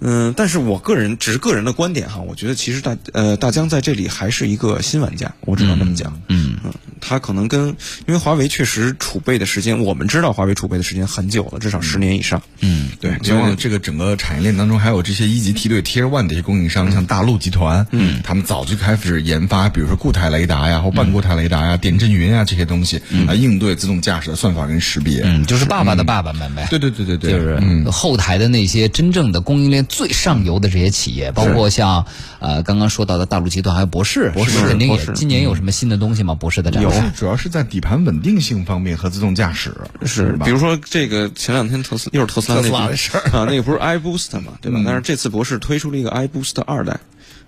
[0.00, 6.20] 嗯，但是我个人只是个人的观点哈，我觉得其实大呃大疆在这里还是一个新玩家，我只能这么讲。
[6.28, 7.68] 嗯嗯，他可能跟
[8.06, 12.42] 因为华为确实储备的时间，我们知道华为储备的时间很久了，至少十年以上。
[12.60, 25.20] 嗯，对，因为这个整个产业链当中还有这些一级梯队 Tier One 的一些供应商，像大陆集团，嗯，他们早就开始研发，比如说固态雷达呀，或半固态雷达呀、点阵云啊这些东西，来，应对自动驾驶的算法跟识别。
[25.24, 26.66] 嗯，就是爸爸的爸爸们呗。
[26.70, 29.83] 对对对对对，就是后台的那些真正的供应链。
[29.84, 32.06] 最上游的这些企业，包括像
[32.40, 36.34] 呃刚刚说到的大陆集团，还有博士，博士肯定也今年有什么新的东西吗？
[36.34, 39.74] 博士的展有主要是在底盘稳定性方面和自动驾驶？
[40.04, 44.78] 是比如说这个前两天特斯又是特斯拉的事儿啊，那个不是 iBoost 嘛，对吧？
[44.80, 46.98] 嗯但是这次博士推出了一个 iBoost 二代。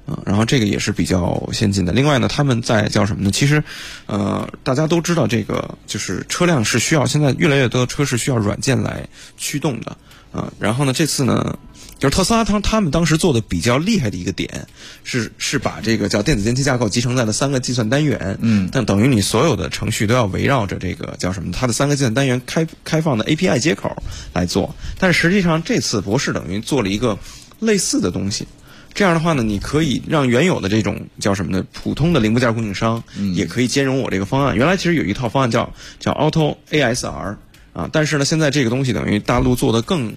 [0.07, 1.92] 啊，然后这个也是比较先进的。
[1.92, 3.31] 另外呢，他们在叫什么呢？
[3.33, 3.64] 其实，
[4.07, 9.96] 呃，大家都知道，这个就是车辆是需要现在越来越多的车是需要软件来驱动的
[10.31, 10.53] 啊。
[10.61, 11.59] 然后呢，这次呢，
[11.98, 14.66] 就是特斯拉他他们当时做的比较厉害的一个点
[15.02, 21.50] 是是把这个叫电子电气架构集成在了三个计算单元，嗯但等于你所有的程序都要围绕着这个叫什么？
[21.52, 23.96] 它的三个计算单元开开放的 API 接口
[24.32, 24.74] 来做。
[24.98, 27.18] 但是实际上这次博士等于做了一个
[27.61, 28.46] 类似的东西。
[28.92, 31.62] 这样的话呢，你可以让原有的这种叫什么呢？
[31.72, 33.02] 普通的零部件供应商
[33.35, 34.56] 也可以兼容我这个方案。
[34.56, 37.37] 原来其实有一套方案叫叫 Auto ASR
[37.74, 40.16] 啊，但是呢，现在这个东西等于大陆做的更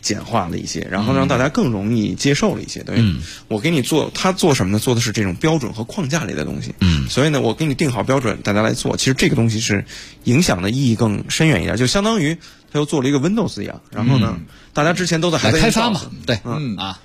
[0.00, 2.82] 简化了一些，然后让大家更容易接受了一些。
[2.82, 3.16] 等于
[3.48, 4.78] 我给你做，他做什么呢？
[4.78, 6.74] 做的是这种标准和框架类的东西。
[6.80, 8.96] 嗯，所以呢，我给你定好标准，大家来做。
[8.96, 9.84] 其实这个东西是
[10.24, 12.36] 影响的意义更深远一点，就相当于
[12.72, 13.80] 他又做了一个 Windows 一样。
[13.90, 14.38] 然后呢，
[14.72, 16.98] 大家之前都在还在开发嘛，对，嗯啊。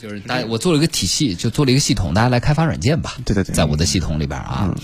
[0.00, 3.16] 就是大家，我做了一个体系，就做了一个系统，大家来开发软件吧。
[3.26, 4.74] 对对对在我的系统里边啊。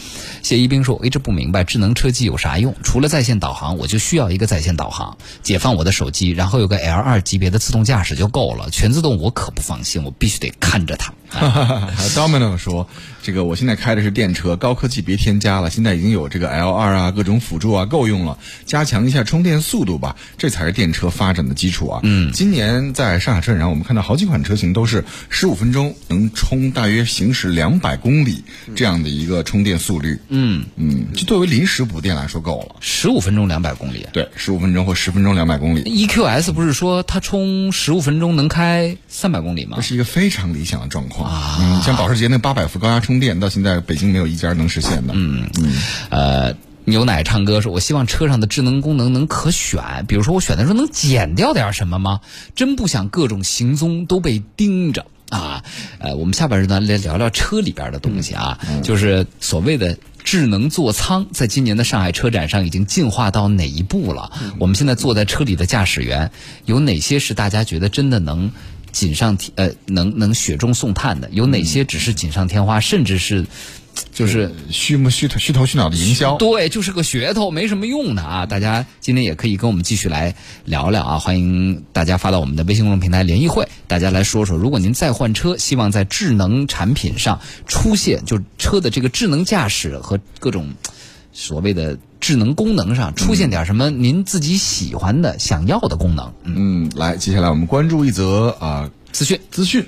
[0.43, 2.75] 谢一冰说：“我一直不明白智能车机有啥用？
[2.85, 8.69] 除了在线导航，我就需要一个在线导航，解放我的手机，然后有个 L 二级别的自动驾驶就够了。
[8.71, 11.15] 全自动我可不放心，我必须得看着它。
[11.31, 12.87] 啊还有 Domino 说，
[13.23, 18.39] 这个我现在开的是电车，高科技别添加了，现在已经有这个 L 二啊，各种辅助啊，够用了。
[18.65, 22.01] 加强一下充电速度吧，这才是电车发展的基础啊。
[22.05, 28.43] 嗯，今年在上海车展上，我们看到好几款车型都是十五分钟能充大约行驶两百公里
[28.75, 30.19] 这样的一个充电速率。
[30.29, 32.77] 嗯，嗯，就作为临时补电来说够了。
[32.81, 34.07] 十五分钟两百公里。
[34.13, 39.83] 对，十五分钟或十分钟两百公里，EQS 不是说它充十五分钟能开三百公里吗这？
[39.83, 41.16] 是一个非常理想的状况。
[41.25, 45.13] 嗯，像保时捷那八百伏高压充电，到现在北京没有一家能实现的。
[45.15, 45.73] 嗯嗯，
[46.11, 52.21] 呃，牛奶唱歌说：“我希望车上的智能功能能可选，比如说我选的时候能减掉点什么吗？
[52.55, 55.63] 真不想各种行踪都被盯着啊！
[55.99, 64.33] 呃，我们下边儿呢来聊聊车里边的东西啊，就是所谓的。”智能座舱在今年的上海车展上已经进化到哪一步了？
[64.59, 66.33] 我们现在坐在车里的驾驶员
[66.65, 68.51] 有哪些是大家觉得真的能
[68.97, 71.29] 锦上添呃能能雪中送炭的？
[71.31, 73.45] 有哪些只是锦上添花，甚至是
[74.11, 76.39] 就是虚不虚头虚头虚脑的营销。
[76.39, 78.47] 对，就是个噱头，没什么用的啊！
[78.47, 81.19] 大家今天也可以跟我们继续来聊聊啊！
[81.19, 90.73] 欢迎大家发到我们的微信公众平台“联谊会”，大家来说说，如果您再换车，希望在智能产品上出现，就车的这个智能驾驶和各种
[91.35, 96.33] 所谓的智能功能上出现点什么您自己喜欢的、想要的功能。
[96.45, 99.39] 嗯，嗯，来，接下来我们关注一则啊、资讯。
[99.51, 99.85] 资讯。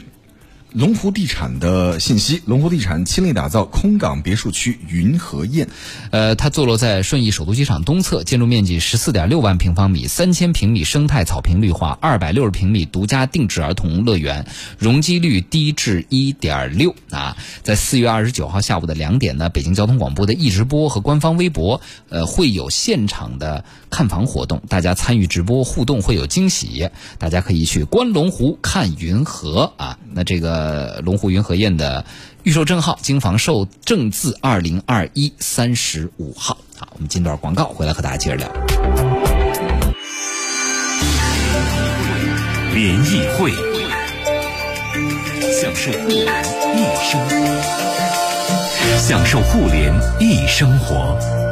[0.75, 5.67] 龙湖地产的信息，龙湖地产倾力打造空港别墅区云和宴。
[6.11, 14.47] 呃，它坐落在顺义首都机场东侧，建筑面积十四点六万平方米，三千平米生态草坪绿化，二百六十平米独家定制儿童乐园，
[14.79, 17.35] 容积率低至一点六啊。
[17.63, 29.99] 在四月二十九号下午的两点呢，北京交通广播的易直播和官方微博，呃，会有现场的看房活动，大家参与直播互动会有惊喜，大家可以去观龙湖看云和啊。
[30.13, 32.05] 那这个呃龙湖云和宴的
[32.43, 36.59] 预售证号，经房售正字二零二一三十五号。
[36.77, 38.49] 好，我们进段广告，回来和大家接着聊。
[42.75, 43.53] 联谊会，
[45.61, 46.27] 享受互联
[46.77, 47.21] 易生，
[48.99, 51.48] 享受互联易生活。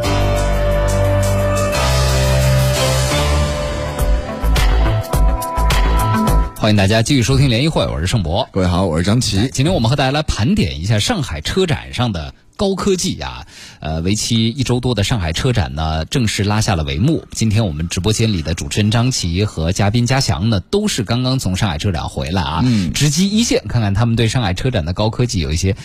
[6.67, 8.49] 欢迎大家继续收听联谊会，我是盛博。
[8.51, 9.49] 各位好，我是张琪。
[9.53, 13.47] 今天我们和大家来盘点一下上海车展上的高科技呀、
[13.81, 17.27] 呃，为期一周多的上海车展呢，正式拉下了帷幕。
[17.33, 25.77] 今天我们直播间里的主持人张琪和嘉宾嘉祥呢，都是刚刚从上海车展回来啊，嗯直击一线，看看他们对上海车展的高科技有一些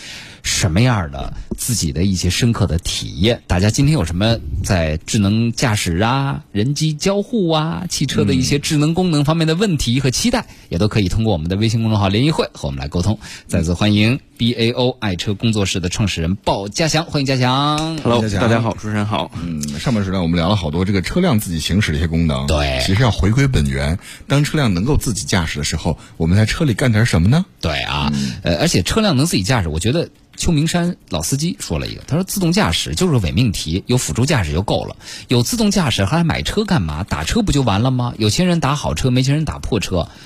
[0.42, 3.42] 什么样的自己的一些深刻的体验。
[3.46, 13.18] 大家今天有什么在智能驾驶啊、人机交互啊、汽车的一些智能功能方面的问题和期待，也都可以通过我们的微信公众号“联谊会”和我们来沟通。
[13.46, 17.98] 再次欢迎 BAO 爱车工作室的创始人鲍家祥，欢迎嘉祥。
[18.02, 19.30] Hello，大家大家好，主持人好。
[19.42, 22.46] 嗯，上半时段我们聊了好多这个车辆自己行驶的一些功能。
[22.46, 27.44] 对其实要回归本源，当车辆能够自己驾驶的时候，我们在车里干点什么呢？
[27.60, 34.96] 对啊，呃，而且车辆能自己驾驶，我觉得邱明山老司机说了一个，他说自动驾驶就是个伪命题，有辅助驾驶就够了，
[35.28, 37.04] 有自动驾驶还买车干嘛？
[37.04, 38.14] 打车不就完了吗？
[38.18, 40.08] 有钱人打好车，没钱人打破车。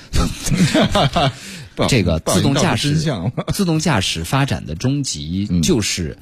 [1.87, 2.95] 这个自动驾驶
[3.53, 5.61] 自动驾驶发展的终极嗯。
[5.61, 6.17] 就是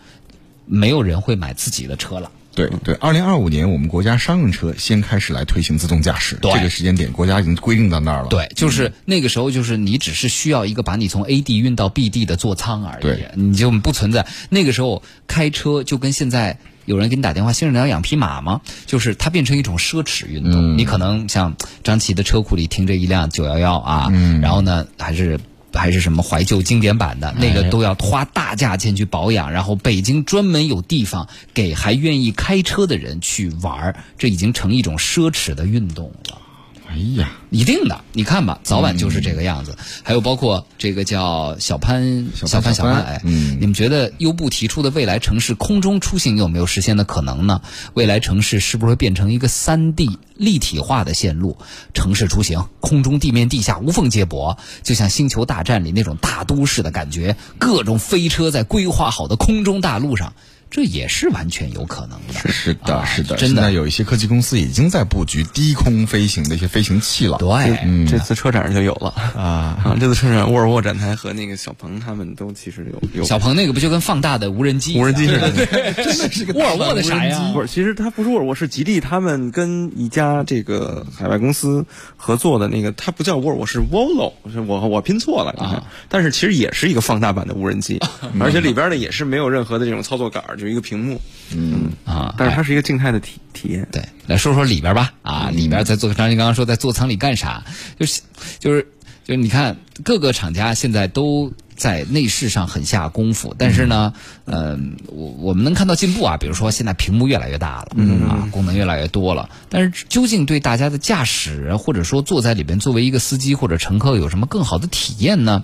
[0.65, 2.31] 没有人会买自己的车了。
[2.55, 8.29] 对对，二零二五年我们国家商用车先开始来推行自动驾驶，对这个时间点国家已经规定到那儿了。
[8.29, 14.25] 对，就是那个时候，就是你只是需要一个把你从 A 地运到 B 地的座舱而已，你就不存在。
[14.49, 16.57] 那个时候开车就跟现在。
[16.85, 18.61] 有人给你打电话，先生你要养匹马吗？
[18.85, 20.77] 就是它变成一种奢侈运动。
[20.77, 24.09] 你可能像张琪的车库里停着一辆九幺幺啊，
[24.41, 25.39] 然后呢还是
[25.73, 29.51] 还是什么怀旧经典版的，那个都要花大价钱去保养。
[29.51, 36.41] 然后北京专门有地方给还愿意开车的人去玩儿，这已经成一种奢侈的运动了。
[36.95, 39.75] 哎呀，一定的，你看吧，早晚就是这个样子。
[40.01, 47.61] 还有包括这个叫小潘、小潘小潘哎，嗯你们觉得优步提出的未来城市空中出行有没有实现的可能呢？
[47.95, 51.57] 未来城市是不是会变成一个三 D 立体化的线路？
[51.93, 60.33] 城市出行，空中、地面、地下无缝接驳，就像《星球大战》里那种大都市的感觉，各种飞车在规划好的空中大路上。
[60.69, 62.51] 这也是完全有可能的。
[62.51, 67.37] 是的，啊是的，真的有一些科技公司已经在布局低空飞行的一些飞行器了。
[67.37, 69.97] 对，嗯这次车展上就有了啊 啊！
[69.99, 74.99] 这次车展，沃尔沃展台和那个小鹏他们都其实有有小鹏那个不就跟放大的无人机？
[74.99, 75.51] 无人机似的。
[75.95, 77.51] 真的是个沃尔沃的啥呀？
[77.53, 81.85] 不是，其实它不是沃尔沃，是吉利他们跟一家这个海外公司
[82.17, 85.83] 合作的那个，它不叫沃尔沃，是 Volvo，是我我拼错了，啊。
[86.09, 87.99] 但是其实也是一个放大版的无人机，
[88.39, 91.21] 而且里边呢也是没有任何的这种操作杆儿，就是一个屏幕。
[91.53, 93.87] 嗯啊，但是它是一个静态的体体验。
[93.91, 95.13] 对，来说说里边吧。
[95.21, 97.63] 啊，里边在座张军刚刚说在座舱里干啥？
[97.99, 98.21] 就是
[98.59, 98.87] 就是
[99.23, 104.13] 就是你看各个厂家现在都在内饰上很下功夫，但是呢，
[104.45, 107.89] 嗯、我我们能看到进步啊，比如说现在屏幕越来越大了，
[108.27, 109.49] 啊，功能越来越多了。
[109.69, 115.63] 但是究竟对大家的驾驶或者说坐在里边作为一个司机或者乘客有什么更好的体验呢？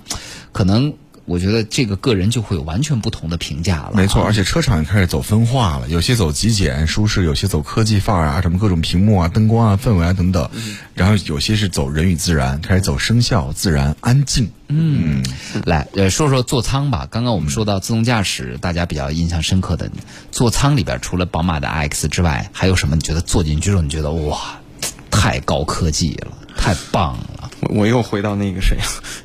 [0.52, 3.92] 可能我觉得这个个人就会有完全不同的评价了。
[3.94, 10.50] 没错，而且车厂也开始走分化了，有些走极简舒适，有些走科技范儿啊，什么各种屏幕啊、灯光啊、氛围啊等等，
[10.96, 14.52] 然后有些是走人与自然，开始走声效、自然、安静。
[14.68, 15.22] 嗯，
[15.66, 17.06] 来，呃，说说座舱吧。
[17.12, 19.92] 刚刚我们说到自动驾驶，大家比较印象深刻的
[20.32, 22.96] 座舱里边，除了宝马的 iX 之外，还有什么？
[22.96, 24.58] 你觉得坐进去之后，你觉得哇，
[25.12, 27.51] 太高科技了，太棒了。
[27.62, 28.78] 我我又回到那个谁，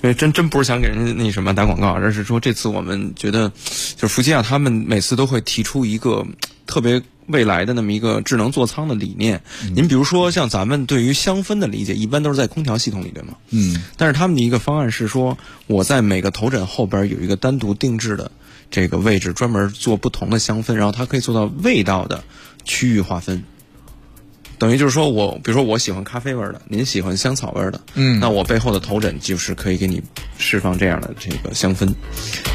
[0.03, 3.51] 因为真真不是想给人家那什么打广告，而是说这次我们觉得，
[3.96, 6.27] 就是福吉亚他们每次都会提出一个
[6.66, 9.42] 特别未来的那么一个智能座舱的理念。
[9.75, 13.35] 您比如说像咱们对于香氛的理解，一般都是在空调系统里，对吗？
[13.51, 18.31] 嗯，但是他们的一个方案是说，我在每个头枕后边有一个单独定制的
[18.70, 22.22] 这个位置，专门做不同的香氛，然后它可以做到味道的
[22.64, 23.44] 区域划分。
[24.59, 28.19] 等于就是说我，比如说我喜欢咖啡味儿的，您喜欢香草味儿的，嗯。
[28.21, 30.03] 那我背后的头枕就是可以给你
[30.38, 31.87] 释放这样的这个香氛，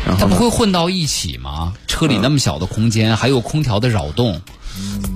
[0.05, 1.73] 然后，它不会混到一起吗？
[1.87, 4.41] 车里那么小的空间，还有空调的扰动，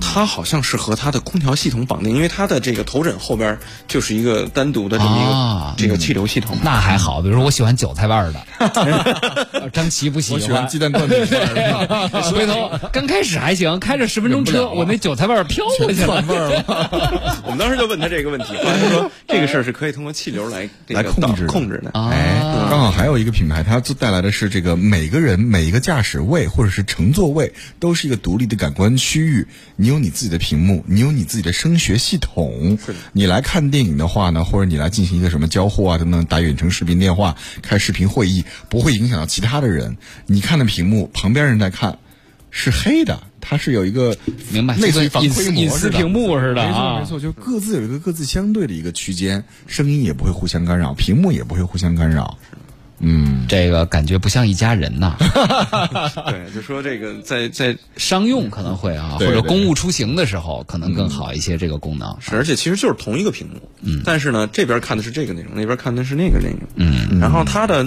[0.00, 6.56] 它好像是和它的空调系统绑定，因为它的这个头枕后边就是一个单独的这么一个、啊这个气流系统。
[6.62, 7.20] 那还好。
[7.20, 11.54] 比如说我喜欢韭菜味儿的， 张琪不喜欢我喜欢鸡蛋灌饼味儿
[12.08, 16.24] 的，回头刚开始还行，开着十分钟车，我那韭菜味儿飘过去了。
[16.26, 17.42] 味儿了。
[17.44, 21.90] 我们当时就问他这个问题，他说这个事儿是可以通过气流来这个来控制控制的。
[21.98, 32.78] 啊哎，刚好还有一个品牌，它就带来的是这个每个人每一个驾驶位或者是乘坐位都是一个独立的感官区域，你有你自己的屏幕，你有你自己的声学系统。
[32.84, 39.96] 是你来看电影的话呢，或者你来进行一个什么交互啊等等，打远程视频电话、开视频会议，不会影响到其他的人。
[40.26, 41.98] 你看的屏幕，旁边人在看，
[42.50, 44.16] 是黑的，它是有一个
[44.50, 52.38] 明白类似于隐私隐私屏幕似的没错啊没错，就各自有一个各自相对的一个区间，声音也不会互相干扰，屏幕也不会互相干扰。
[52.98, 55.16] 嗯，这个感觉不像一家人呐。
[56.28, 62.16] 对，就说这个在在商用可能会啊，或者公务出行的时候可能更好一些这个功能。
[62.20, 67.86] 是，而且其实就是同一个屏幕，嗯，但是呢，这边看的是这个内容，那边看的是那个内容，嗯，然后它的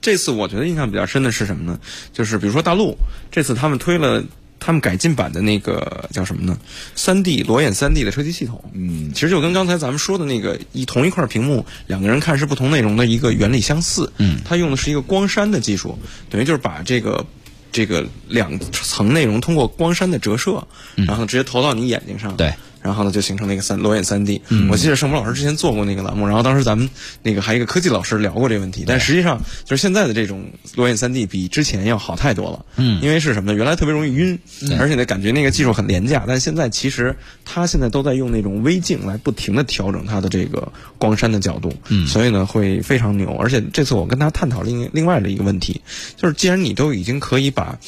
[0.00, 1.78] 这次我觉得印象比较深的是什么呢？
[2.12, 2.96] 就是比如说大陆
[3.30, 4.22] 这次他们推了。
[4.60, 6.58] 他们改进版的那个叫什么呢？
[6.94, 17.24] 三 D 裸眼三 D 的车机系统，嗯，其实就跟刚才咱们说的那个一同一块屏幕，两个人看是不同内容的一个原理相似，嗯，它用的是一个光栅的技术，等于就是把这个
[17.70, 22.52] 这个两层内容通过光栅的折射，然后直接投到你眼睛上，对。
[22.82, 24.40] 然后呢，就形成了一个三裸眼三 D。
[24.70, 26.88] 我记得盛博老师之前做过那个栏目，然后当时咱们
[27.22, 28.84] 那个还有一个科技老师聊过这个问题。
[28.86, 32.64] 但实际上，就是现在的这种裸眼三 D 比之前要好太多了。
[32.76, 33.56] 嗯，因为是什么呢？
[33.56, 34.38] 原来特别容易晕，
[34.78, 36.24] 而且呢，感觉那个技术很廉价。
[36.26, 41.74] 但现在其实它现在都在用那种微镜来不停的调整它的这个光栅的角度。
[41.88, 43.36] 嗯，所以呢会非常牛。
[43.38, 45.80] 而且这次我跟他探讨另另外的一个问题，
[46.16, 47.78] 就是既然你都已经可以把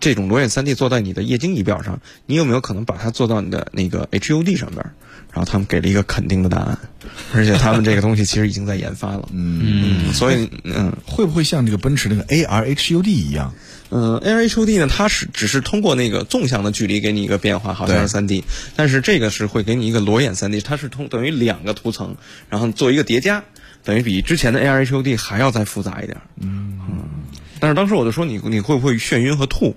[0.00, 4.92] 这种裸眼 3D 做在你的液晶仪表上，你有没有可能把它做到你的那个 HUD 上边儿？
[5.32, 6.78] 然后他们给了一个肯定的答案，
[7.34, 9.28] 而且他们这个东西其实已经在研发了。
[9.32, 10.90] 嗯，所以嗯。
[11.04, 13.54] 会不会像这个奔驰那个 AR HUD 一样？
[13.90, 18.44] 嗯，AR HUD 呢，它是只是通过那个纵向的距离给你一个变化，好像是三 D，
[18.76, 22.16] 但是这个是会给你一个裸眼三 D，它是通等于两个图层，
[22.48, 23.44] 然后做一个叠加，
[23.84, 26.18] 等于比之前的 AR HUD 还要再复杂一点。
[26.40, 27.04] 嗯嗯，
[27.60, 29.74] 但是当时我就说你你会不会眩晕和吐？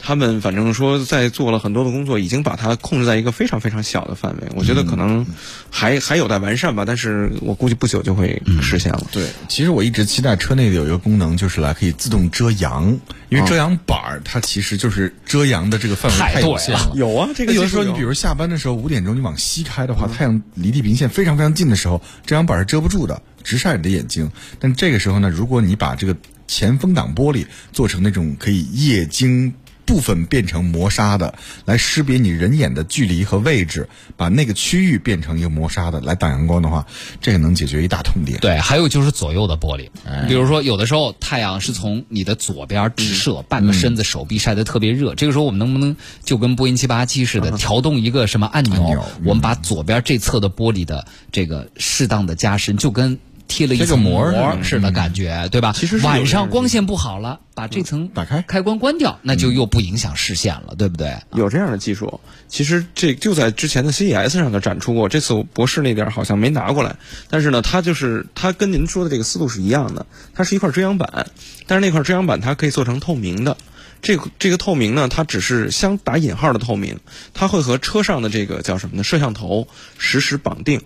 [0.00, 4.46] 他们反正说在做了很多的工作，已经把它控制在一个非常非常小的范围。
[4.54, 5.26] 我觉得可能
[5.70, 9.04] 还还有待完善吧，但是我估计不久就会实现了。
[9.10, 12.96] 对，其实我一直期待车内的有一个功能，就是来可以自动遮阳，
[13.28, 16.92] 因为遮阳板儿它其实就是遮阳的这个范围太有限了。
[16.94, 24.30] 有啊，这个有的时候你比如下班的时候五点钟你往西开的话，太阳离地平线非常非常近的时候，遮阳板是遮不住的，直晒你的眼睛。
[24.60, 26.16] 但这个时候呢，如果你把这个
[26.48, 29.54] 前风挡玻璃做成那种可以液晶。
[29.88, 31.32] 部分变成磨砂的，
[31.64, 33.88] 来识别你人眼的距离和位置，
[34.18, 36.86] 把那个区域变成一个磨砂的来挡阳光的话，
[37.22, 38.38] 这个能解决一大痛点。
[38.40, 39.88] 对，还有就是左右的玻璃，
[40.28, 53.18] 比如说有的时候太阳是从你的左边直射，半个身子、手臂晒得特别热，这个时候我们能不能就跟波音七八七似的，调动一个什么按钮，我们把左边这侧的玻璃的这个适当的加深，就跟。
[53.48, 54.30] 贴了一层膜
[54.62, 55.72] 似的感觉，对吧？
[55.74, 61.16] 其实晚上光线不好了，把这层打开开关关掉，那就又不影响视线了，对不对？
[61.34, 66.96] 有这样的技术，其实这就在之前的 CES 上的展出过，这次博士那边好像没拿过来。
[67.30, 71.26] 但是呢，它就是它跟您说的这个思路是一样的，它是一块遮阳板，
[71.66, 73.56] 但是那块遮阳板它可以做成透明的。
[74.02, 76.98] 这个这个透明呢，它只是相打引号的透明，
[77.34, 79.02] 它会和车上的这个叫什么呢？
[79.02, 79.68] 摄像头
[79.98, 80.80] 实时绑定。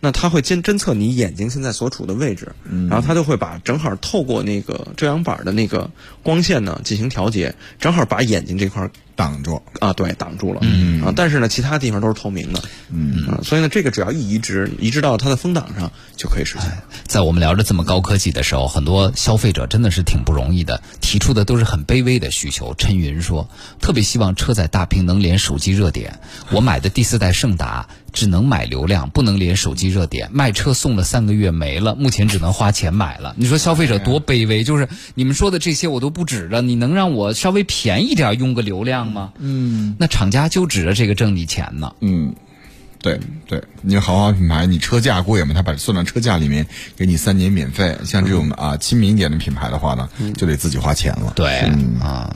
[0.00, 2.52] 那它会监侦测你眼睛现在所处的位置，
[2.88, 5.90] 然后它就会把正好透过那个遮阳板的那个
[6.22, 8.88] 光线呢进行调节，正好把眼睛这块
[9.18, 11.12] 挡住啊，对，挡住了嗯啊。
[11.14, 16.70] 但是呢，其他地方都是透明的，嗯啊，所以呢，这个只要一移植，移植到它的风挡上就可以实现。
[17.04, 22.72] 在我们聊着这么高科技的时候，很多消费者真的是挺不容易的，提出的都是很卑微的需求。
[22.78, 23.50] 陈云说，
[23.80, 26.20] 特别希望车载大屏能连手机热点。
[26.52, 27.88] 我买的第四代胜达。
[28.12, 30.28] 只能买流量，不能连手机热点。
[30.32, 33.34] 卖车送了三个月没了，目前只能花钱买了。
[33.36, 34.64] 你说消费者多卑微？
[34.64, 39.32] 就是你们说的这些我都不指着，你能让我稍微便宜点用个流量吗？
[39.38, 41.92] 嗯，那厂家就指着这个挣你钱呢。
[42.00, 42.34] 嗯，
[43.02, 47.96] 对对，你豪华品牌，你车价贵嘛，他把算到车价里面，给你三年免费。
[48.04, 51.32] 像这种啊亲民一点的品牌的话呢，就得自己花钱了。
[51.36, 51.58] 对
[52.00, 52.34] 啊。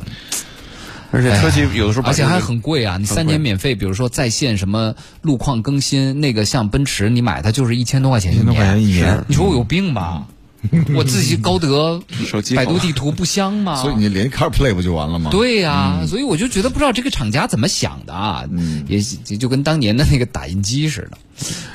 [1.12, 2.96] 而且车机有的时候，而且还很贵啊！
[2.98, 8.42] 你三年免费，比如说在线什么路况更新，那个像奔驰，你买它就是一千多块钱一年。
[8.42, 10.26] 一千多块钱一年，你说我有病吧？
[10.94, 13.82] 我自己高德手机百度地图不香吗？
[13.82, 15.28] 所以你连 CarPlay 不就完了吗？
[15.32, 18.44] 对呀，所以我就觉得不知道这个厂家怎么想的啊，
[18.86, 21.18] 也就跟当年的那个打印机似的。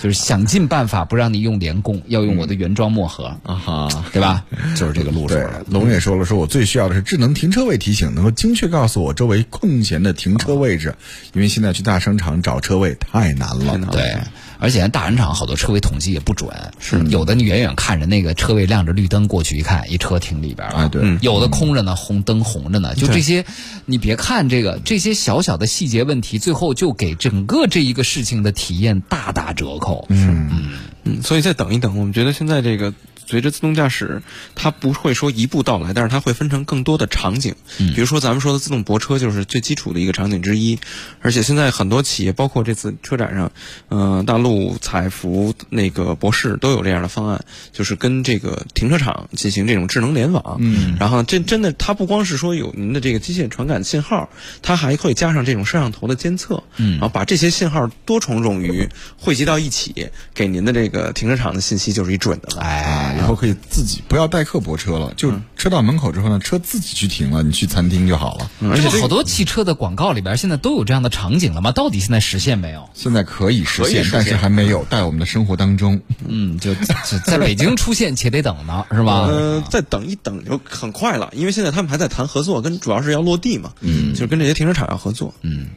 [0.01, 4.45] 就是想尽办法不让你用联供，要用我的原装墨盒啊哈，对吧？
[4.75, 5.35] 就是这个路数。
[5.69, 10.95] 龙也说了，说我最需要的是智能停车位提醒，能够精确告诉我周围空闲的停车位置，
[11.33, 13.77] 因为现在去大商场找车位太难了。
[13.91, 14.17] 对，
[14.59, 16.49] 而且大商场好多车位统计也不准，
[16.79, 23.43] 是有的你远远看着那个车位亮着绿灯，过去一看，一车停里边啊，对，有的空着呢，红灯红着呢，就这些，
[23.85, 29.46] 你别看这个这些小小的细节问题，最后就给整个这一个事情的体验大大。
[29.53, 30.69] 折扣，嗯嗯
[31.03, 32.93] 嗯，所以再等一等，我们觉得现在这个。
[33.27, 34.21] 随着自动驾驶，
[34.55, 37.53] 它不会说一步到来，但是它会分成更多的场景。
[37.77, 40.79] 嗯，比如说咱们说的自动泊车就是最基础的一个场景之一。
[41.21, 43.51] 而且现在很多企业，包括这次车展上，
[43.89, 50.57] 嗯，大陆、采福、那个博士都有这样的方案，就是跟这个停车场进行这种智能联网。
[50.61, 54.29] 嗯，然后这真的，它不光是说有您的这个机械传感信号，
[54.61, 56.63] 它还会加上这种摄像头的监测。
[56.77, 62.61] 嗯，然后把这些信号多重冗余汇集到一起，给您的这个停车场的信息就是一准的了。
[62.61, 63.16] 哎。
[63.17, 68.49] 以后可以自己不要代客泊车了，就车到门口之后呢，车自己去停了，你去餐厅就好了。
[68.69, 71.71] 而且好多汽车的广告里边现在都有这样的场景了吗？
[71.71, 72.89] 到底现在实现没有？
[72.93, 75.99] 现在可以实现，但是还没有在我们的生活当中。
[76.27, 76.73] 嗯，就
[77.25, 79.25] 在北京出现且得等呢，是吧？
[79.27, 83.71] 呃，再等一等就很快了，因为现在他们还在谈合作，跟主要是要落地嘛。
[83.81, 85.33] 嗯，就是跟这些停车场要合作。
[85.41, 85.67] 嗯。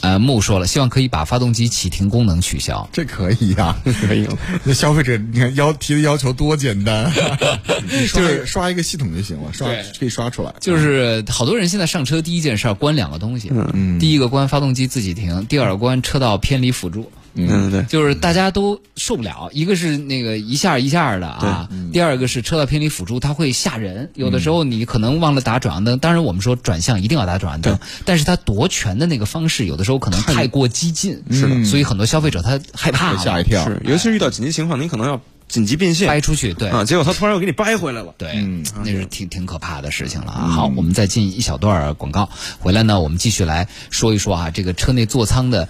[0.00, 2.88] 呃，木说了，希望可以把发动机启停功能取消。
[2.92, 3.76] 这可以呀，
[4.06, 4.28] 可以。
[4.64, 7.10] 那消费者，你看要提的要求多简单，
[8.12, 9.68] 就是刷一个系统就行了，刷
[9.98, 10.54] 可以刷出来。
[10.60, 17.10] 就是好多人现在上车第一件事关两个东西，嗯，第一个关发动机自己停，第二个关车道偏离辅助。
[17.36, 19.50] 嗯，对，就是大家都受不了。
[19.52, 24.10] 一个是那个一下一下的啊，第二个是车道偏离辅助，它会吓人。
[24.14, 31.46] 有的时候你可能忘了打转向灯，当然我们说转向一定要打转向灯，但是它夺权的那个方式有的时候可能太过激进，是。
[31.46, 33.64] 的所以很多消费者他害怕，吓一跳。
[33.64, 36.68] 是，尤其是遇到紧急情况，你可能要紧急变线掰出去，对。
[36.68, 38.14] 啊，结果他突然又给你掰回来了。
[38.18, 38.34] 对，
[38.78, 40.48] 那是挺挺可怕的事情了啊。
[40.48, 42.28] 好，我们再进一小段广告，
[42.58, 45.68] 回来呢，我们继续来说一说啊，这个车内座舱的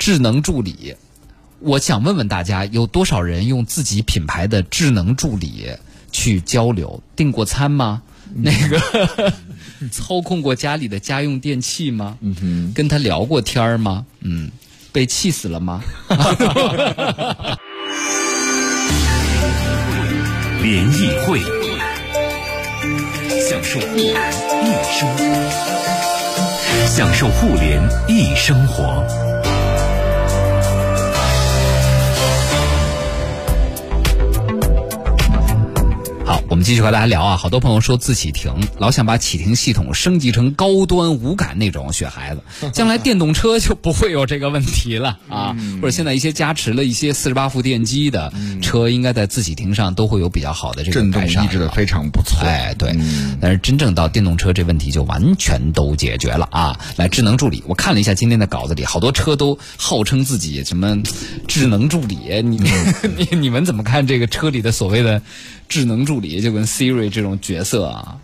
[0.00, 0.96] 智能助理。
[1.60, 5.68] 我想问问大家，有多少人用自己品牌的智能助理
[6.10, 7.02] 去交流？
[7.14, 8.02] 订过餐吗？
[8.34, 8.80] 那个
[9.92, 12.16] 操控过家里的家用电器吗？
[12.22, 14.06] 嗯哼，跟他聊过天儿吗？
[14.20, 14.50] 嗯，
[14.90, 15.82] 被气死了吗？
[20.62, 21.40] 联谊会，
[23.48, 24.14] 享受互联
[24.64, 24.66] 易
[24.98, 25.24] 生活，
[26.86, 29.29] 享受互联一生活。
[36.30, 37.36] 好，我们继续和大家聊啊。
[37.36, 45.56] 好多朋友说自启停，老想把启停系统升级成高端无感那种，雪孩子， 将来电动车就不会有这个问题了啊。
[45.82, 52.38] 或者现在一些加持了一些四十八伏电机的车，应该在自启停上都会有比较好的这个震动改善抑制的非常不错。
[52.46, 52.96] 哎，对，
[53.40, 56.78] 但是真正到电动车这问题就完全都解决了啊！
[56.94, 60.96] 来，智能助理，我看了一下今天的稿子里，好多车都号称自己什么
[61.48, 62.60] 智能助理，你
[63.18, 65.22] 你你们怎么看这个车里的所谓的
[65.70, 68.18] 智能助理，就跟 Siri 这种角色啊？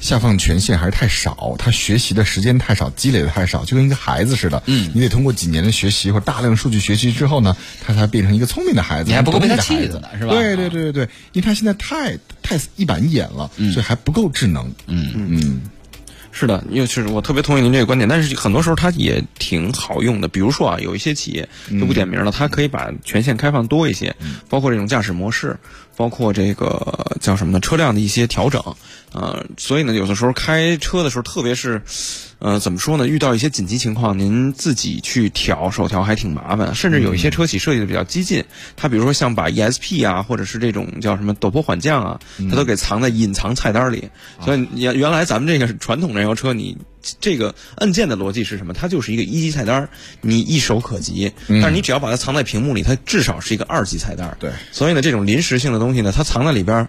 [0.00, 4.62] 下放权限还是太少，他学习的时间太少，积累的太少，就跟一个孩子似的。
[4.66, 9.08] 嗯，你得通过几年的学习或者大量数据学习之后呢，他才变成一个聪明的孩子。
[9.08, 14.72] 你还不够被他气死呢是吧对对对对对，因为他现在太太一板一眼了，所以还不够智能。
[14.86, 15.60] 嗯嗯，
[16.40, 20.28] 是的，尤其是我特别同意您这个观点，但是很多时候它也挺好用的。
[20.28, 21.48] 比如说啊，有一些企业
[21.80, 24.14] 就不点名了，它可以把权限开放多一些，
[24.48, 25.58] 包括这种驾驶模式，
[25.96, 27.58] 包括这个叫什么呢？
[27.58, 28.62] 车辆的一些调整。
[29.12, 31.82] 呃，所以呢，有的时候开车的时候，特别是，
[32.40, 33.06] 呃，怎么说呢？
[33.08, 38.44] 遇到一些紧急情况，您自己去调手调还挺麻烦，甚至有一些车企设计的比较激进，
[38.76, 44.08] 它比如说像把 ESP 啊，或者是这种叫什么陡坡缓降啊，它都给藏在隐藏菜单里。
[44.40, 46.76] 所以原原来咱们这个传统燃油车，你
[47.20, 48.72] 这个按键的逻辑是什么？
[48.72, 49.88] 它就是一个一级菜单，
[50.20, 51.32] 你一手可及。
[51.48, 54.36] 但是你只要把它藏在屏幕里，它至少是一个二级菜单。
[54.40, 56.88] 对所以呢，这种临时性的东西呢，它藏在里边儿。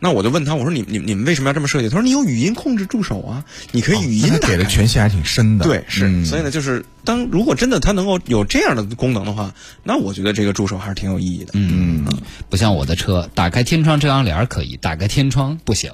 [0.00, 1.88] 那我就问他，我说你你你们为什么要这么设计？
[1.88, 4.64] 他说你有语音控制助手啊，你可以语音那他给的。
[4.64, 5.64] 权限还挺深的。
[5.64, 9.52] 对，是，所以呢，就是当如果真的它能够有这样的功能的话，
[9.82, 11.50] 那我觉得这个助手还是挺有意义的。
[11.54, 12.06] 嗯，
[12.48, 15.90] 不像我的车，打开天窗遮阳帘可以，打开天窗不行。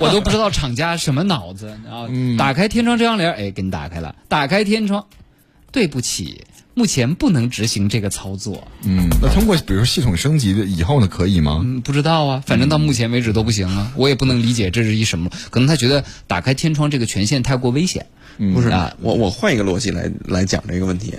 [0.00, 2.08] 我都不知道厂家什么脑子啊！
[2.38, 4.14] 打开天窗遮阳帘儿，哎，给你打开了。
[4.28, 5.06] 打开天窗，
[5.70, 6.44] 对不起，
[6.74, 8.66] 目前不能执行这个操作。
[8.82, 11.60] 嗯，那通过比如说系统升级的以后呢，可以吗？
[11.64, 13.92] 嗯，不知道啊，反正到目前为止都不行啊。
[13.96, 18.06] 我也不能理解这是一什么，可能他觉得打开天窗这个权限太过危险。
[18.54, 21.14] 不是啊，我我换一个逻辑来来讲这个问题，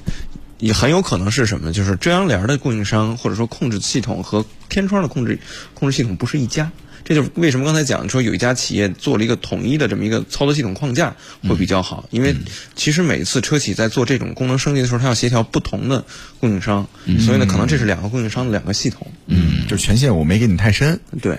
[0.57, 1.73] 也很有可能是什么呢？
[1.73, 5.39] 就是遮阳帘的供应商或者说控制系统和天窗的控制
[5.75, 6.71] 控制系统不是一家。
[7.04, 11.14] 这就是为什么刚才讲说有一家企业做了一个统一的这么一个操作系统框架
[11.47, 12.34] 会比较好，因为
[12.76, 16.04] 其实每次车企在做这种功能升级的时候，它要协调不同的
[16.39, 16.88] 供应商，
[17.20, 19.06] 所以呢，可能这是两个供应商的两个系统。
[19.28, 20.99] 嗯，就是权限我没给你太深。
[21.22, 21.38] 对，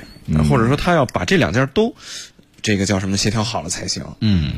[0.48, 1.94] 或者说他要把这两家都
[2.64, 4.02] 这个叫什么协调好了才行。
[4.20, 4.52] 嗯，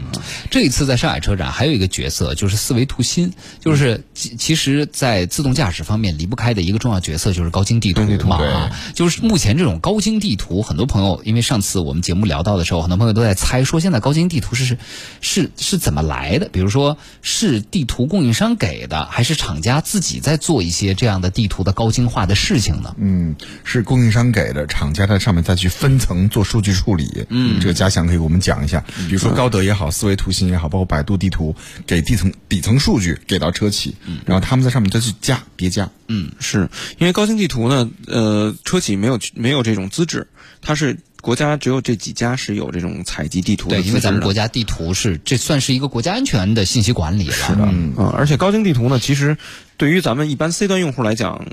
[0.49, 14.79] 这一次在上海车展还有一个角色就是四维图新，就是其其实，在自动驾驶方面离不开的一个重要角色就是高精地图地图嘛啊，就是目前这种高精地图，很多朋友因为上次我们节目聊到的时候，很多朋友都在猜说现在高精地图是
[15.21, 16.49] 是是怎么来的？
[16.49, 22.95] 比如说是地图供应商给的，还是厂家自己在做一些这样的地图的高精化的事情呢？
[22.99, 23.35] 嗯，
[23.65, 27.27] 是供应商给的，厂家在上面再去分层做数据处理。
[27.31, 31.55] 嗯，这个嘉祥可以给我们讲一下，比如说高德也好，思维图形也好，包括百度地图，
[31.87, 35.91] 给底层底层数据给到车企，然后他们在上面再去加叠加。
[36.09, 36.69] 嗯，是
[36.99, 40.29] 因为高精地图呢，呃，车企没有没有这种资质，
[40.61, 43.85] 它是国家只有这几家是有这种采集地图的对。
[43.85, 47.35] 因为咱们国家地图是这算是一个国家安全的信息管理了。
[47.35, 49.37] 是嗯，而且高精地图呢，其实
[49.77, 51.45] 对于咱们一般 C 端用户来讲。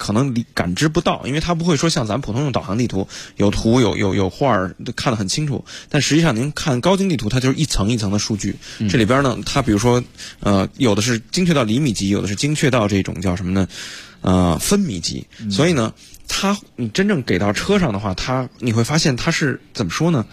[0.00, 8.56] 可能理感知不到，因为它不会说像咱普通用导航地图有图有有有画儿都看得很清楚，但实际上您看高精地图，它就是一层一层的数据。
[8.88, 10.02] 这里边呢，它比如说
[10.40, 13.68] 呃，有的是精确到厘米级，有的是精确到这种叫什么呢？
[14.22, 15.26] 呃，分米级。
[15.50, 15.92] 所以呢，
[16.28, 20.24] 它你真正给到车上的话，它你会发现它是怎么说呢？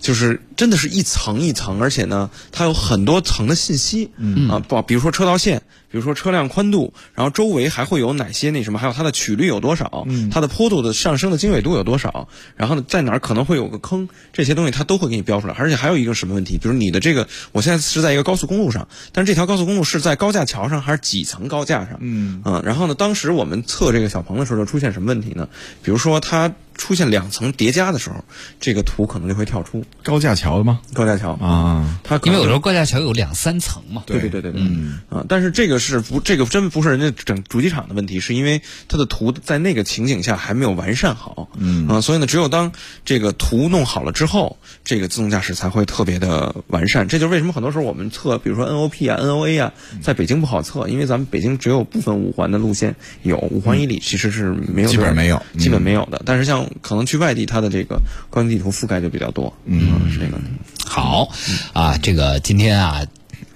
[0.00, 15.54] 就是真的是一层一层，而且呢，它有很多层的信息，嗯啊，不，比如说车道线，比如说车辆宽度，然后周围还会有哪些那什么，还有它的曲率有多少，嗯，它的坡度的上升的经纬度有多少，然后呢，在哪儿可能会有个坑，这些东西它都会给你标出来。
[15.54, 21.98] 而且还有一个什么问题，比如你的这个，我现在是在一个高速公路上，但是这条高速公路是在高架桥上还是几层高架上？
[22.00, 25.48] 嗯啊，然后呢，当时我们测这个小鹏的时候就出现什么问题呢？
[25.82, 26.52] 比如说它
[26.82, 28.16] 出现两层叠加的时候，
[28.58, 29.84] 这个图可能就会跳出。
[30.02, 30.80] 高架桥的吗？
[30.92, 31.30] 高架桥。
[31.34, 34.02] 啊，它可能因为有时候高架桥有两三层嘛。
[34.04, 34.98] 对对对对对，嗯。
[35.08, 41.86] 啊，但是这个是不，这个真不是人家整主机厂的问题，是因为它的图在那个情景下还没有完善好，嗯。
[41.86, 42.72] 啊，所以呢，只有当
[43.04, 44.58] 这个图弄好了之后，
[44.92, 47.08] 这个自动驾驶才会特别的完善。
[47.08, 49.72] 这就是为什么很多时候我们测，比如说 NOP 啊、NOA 啊，
[50.02, 56.20] 在北京不好测，因为咱们北京只有部分五环的路线有，五环以里其实是没有，基本没有基本没有的。
[56.26, 60.38] 但是像可能去外地，它的这个高精地图覆盖就比较多，嗯，是这个。
[60.84, 61.30] 好，
[61.72, 63.06] 啊，这个今天啊，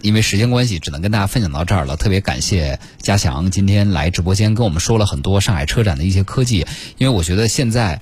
[0.01, 1.99] 因为时间关系，只能跟大家分享到这儿了。
[1.99, 6.67] 特别感谢嘉祥今天来直播间跟我们说了很多上海车展的一些科技，
[6.97, 8.01] 因为我觉得现在。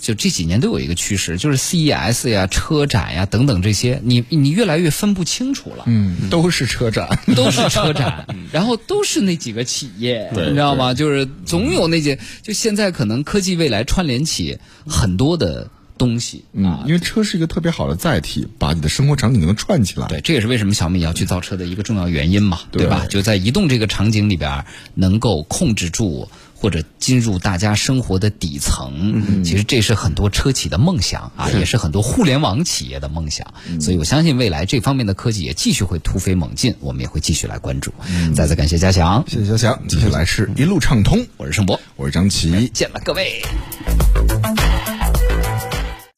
[0.00, 5.84] 就这几年都有一个趋势，就是 CES 呀、车展呀等等这些，你你越来越分不清楚了。
[5.86, 10.94] 嗯，都是车展， 都是车展，然后都是那几个企业，你知道吗？
[10.94, 16.84] 就是总有那些，就现在可能科技未来串联起很多的东西啊嗯，。
[16.86, 20.06] 因为车是一个特别好的载体，把你的生活场景能串起来。
[20.08, 23.06] 对，这也是为什么小米要去造车的一个重要原因嘛，对对吧？
[23.08, 24.64] 就在移动这个场景里边，
[24.94, 26.28] 能够控制住
[26.62, 33.52] 或者进入大家生活的底层，其实这是很多车企的梦想啊，也是很多互联网企业的梦想。
[33.80, 37.92] 所以我相信未来这方面的科技也继续会突飞猛进，我们也会继续来关注。
[38.36, 42.70] 再次感谢嘉祥，谢谢嘉祥，接下来是一路畅通，我是盛博，我是张琪。
[42.72, 43.42] 见了各位。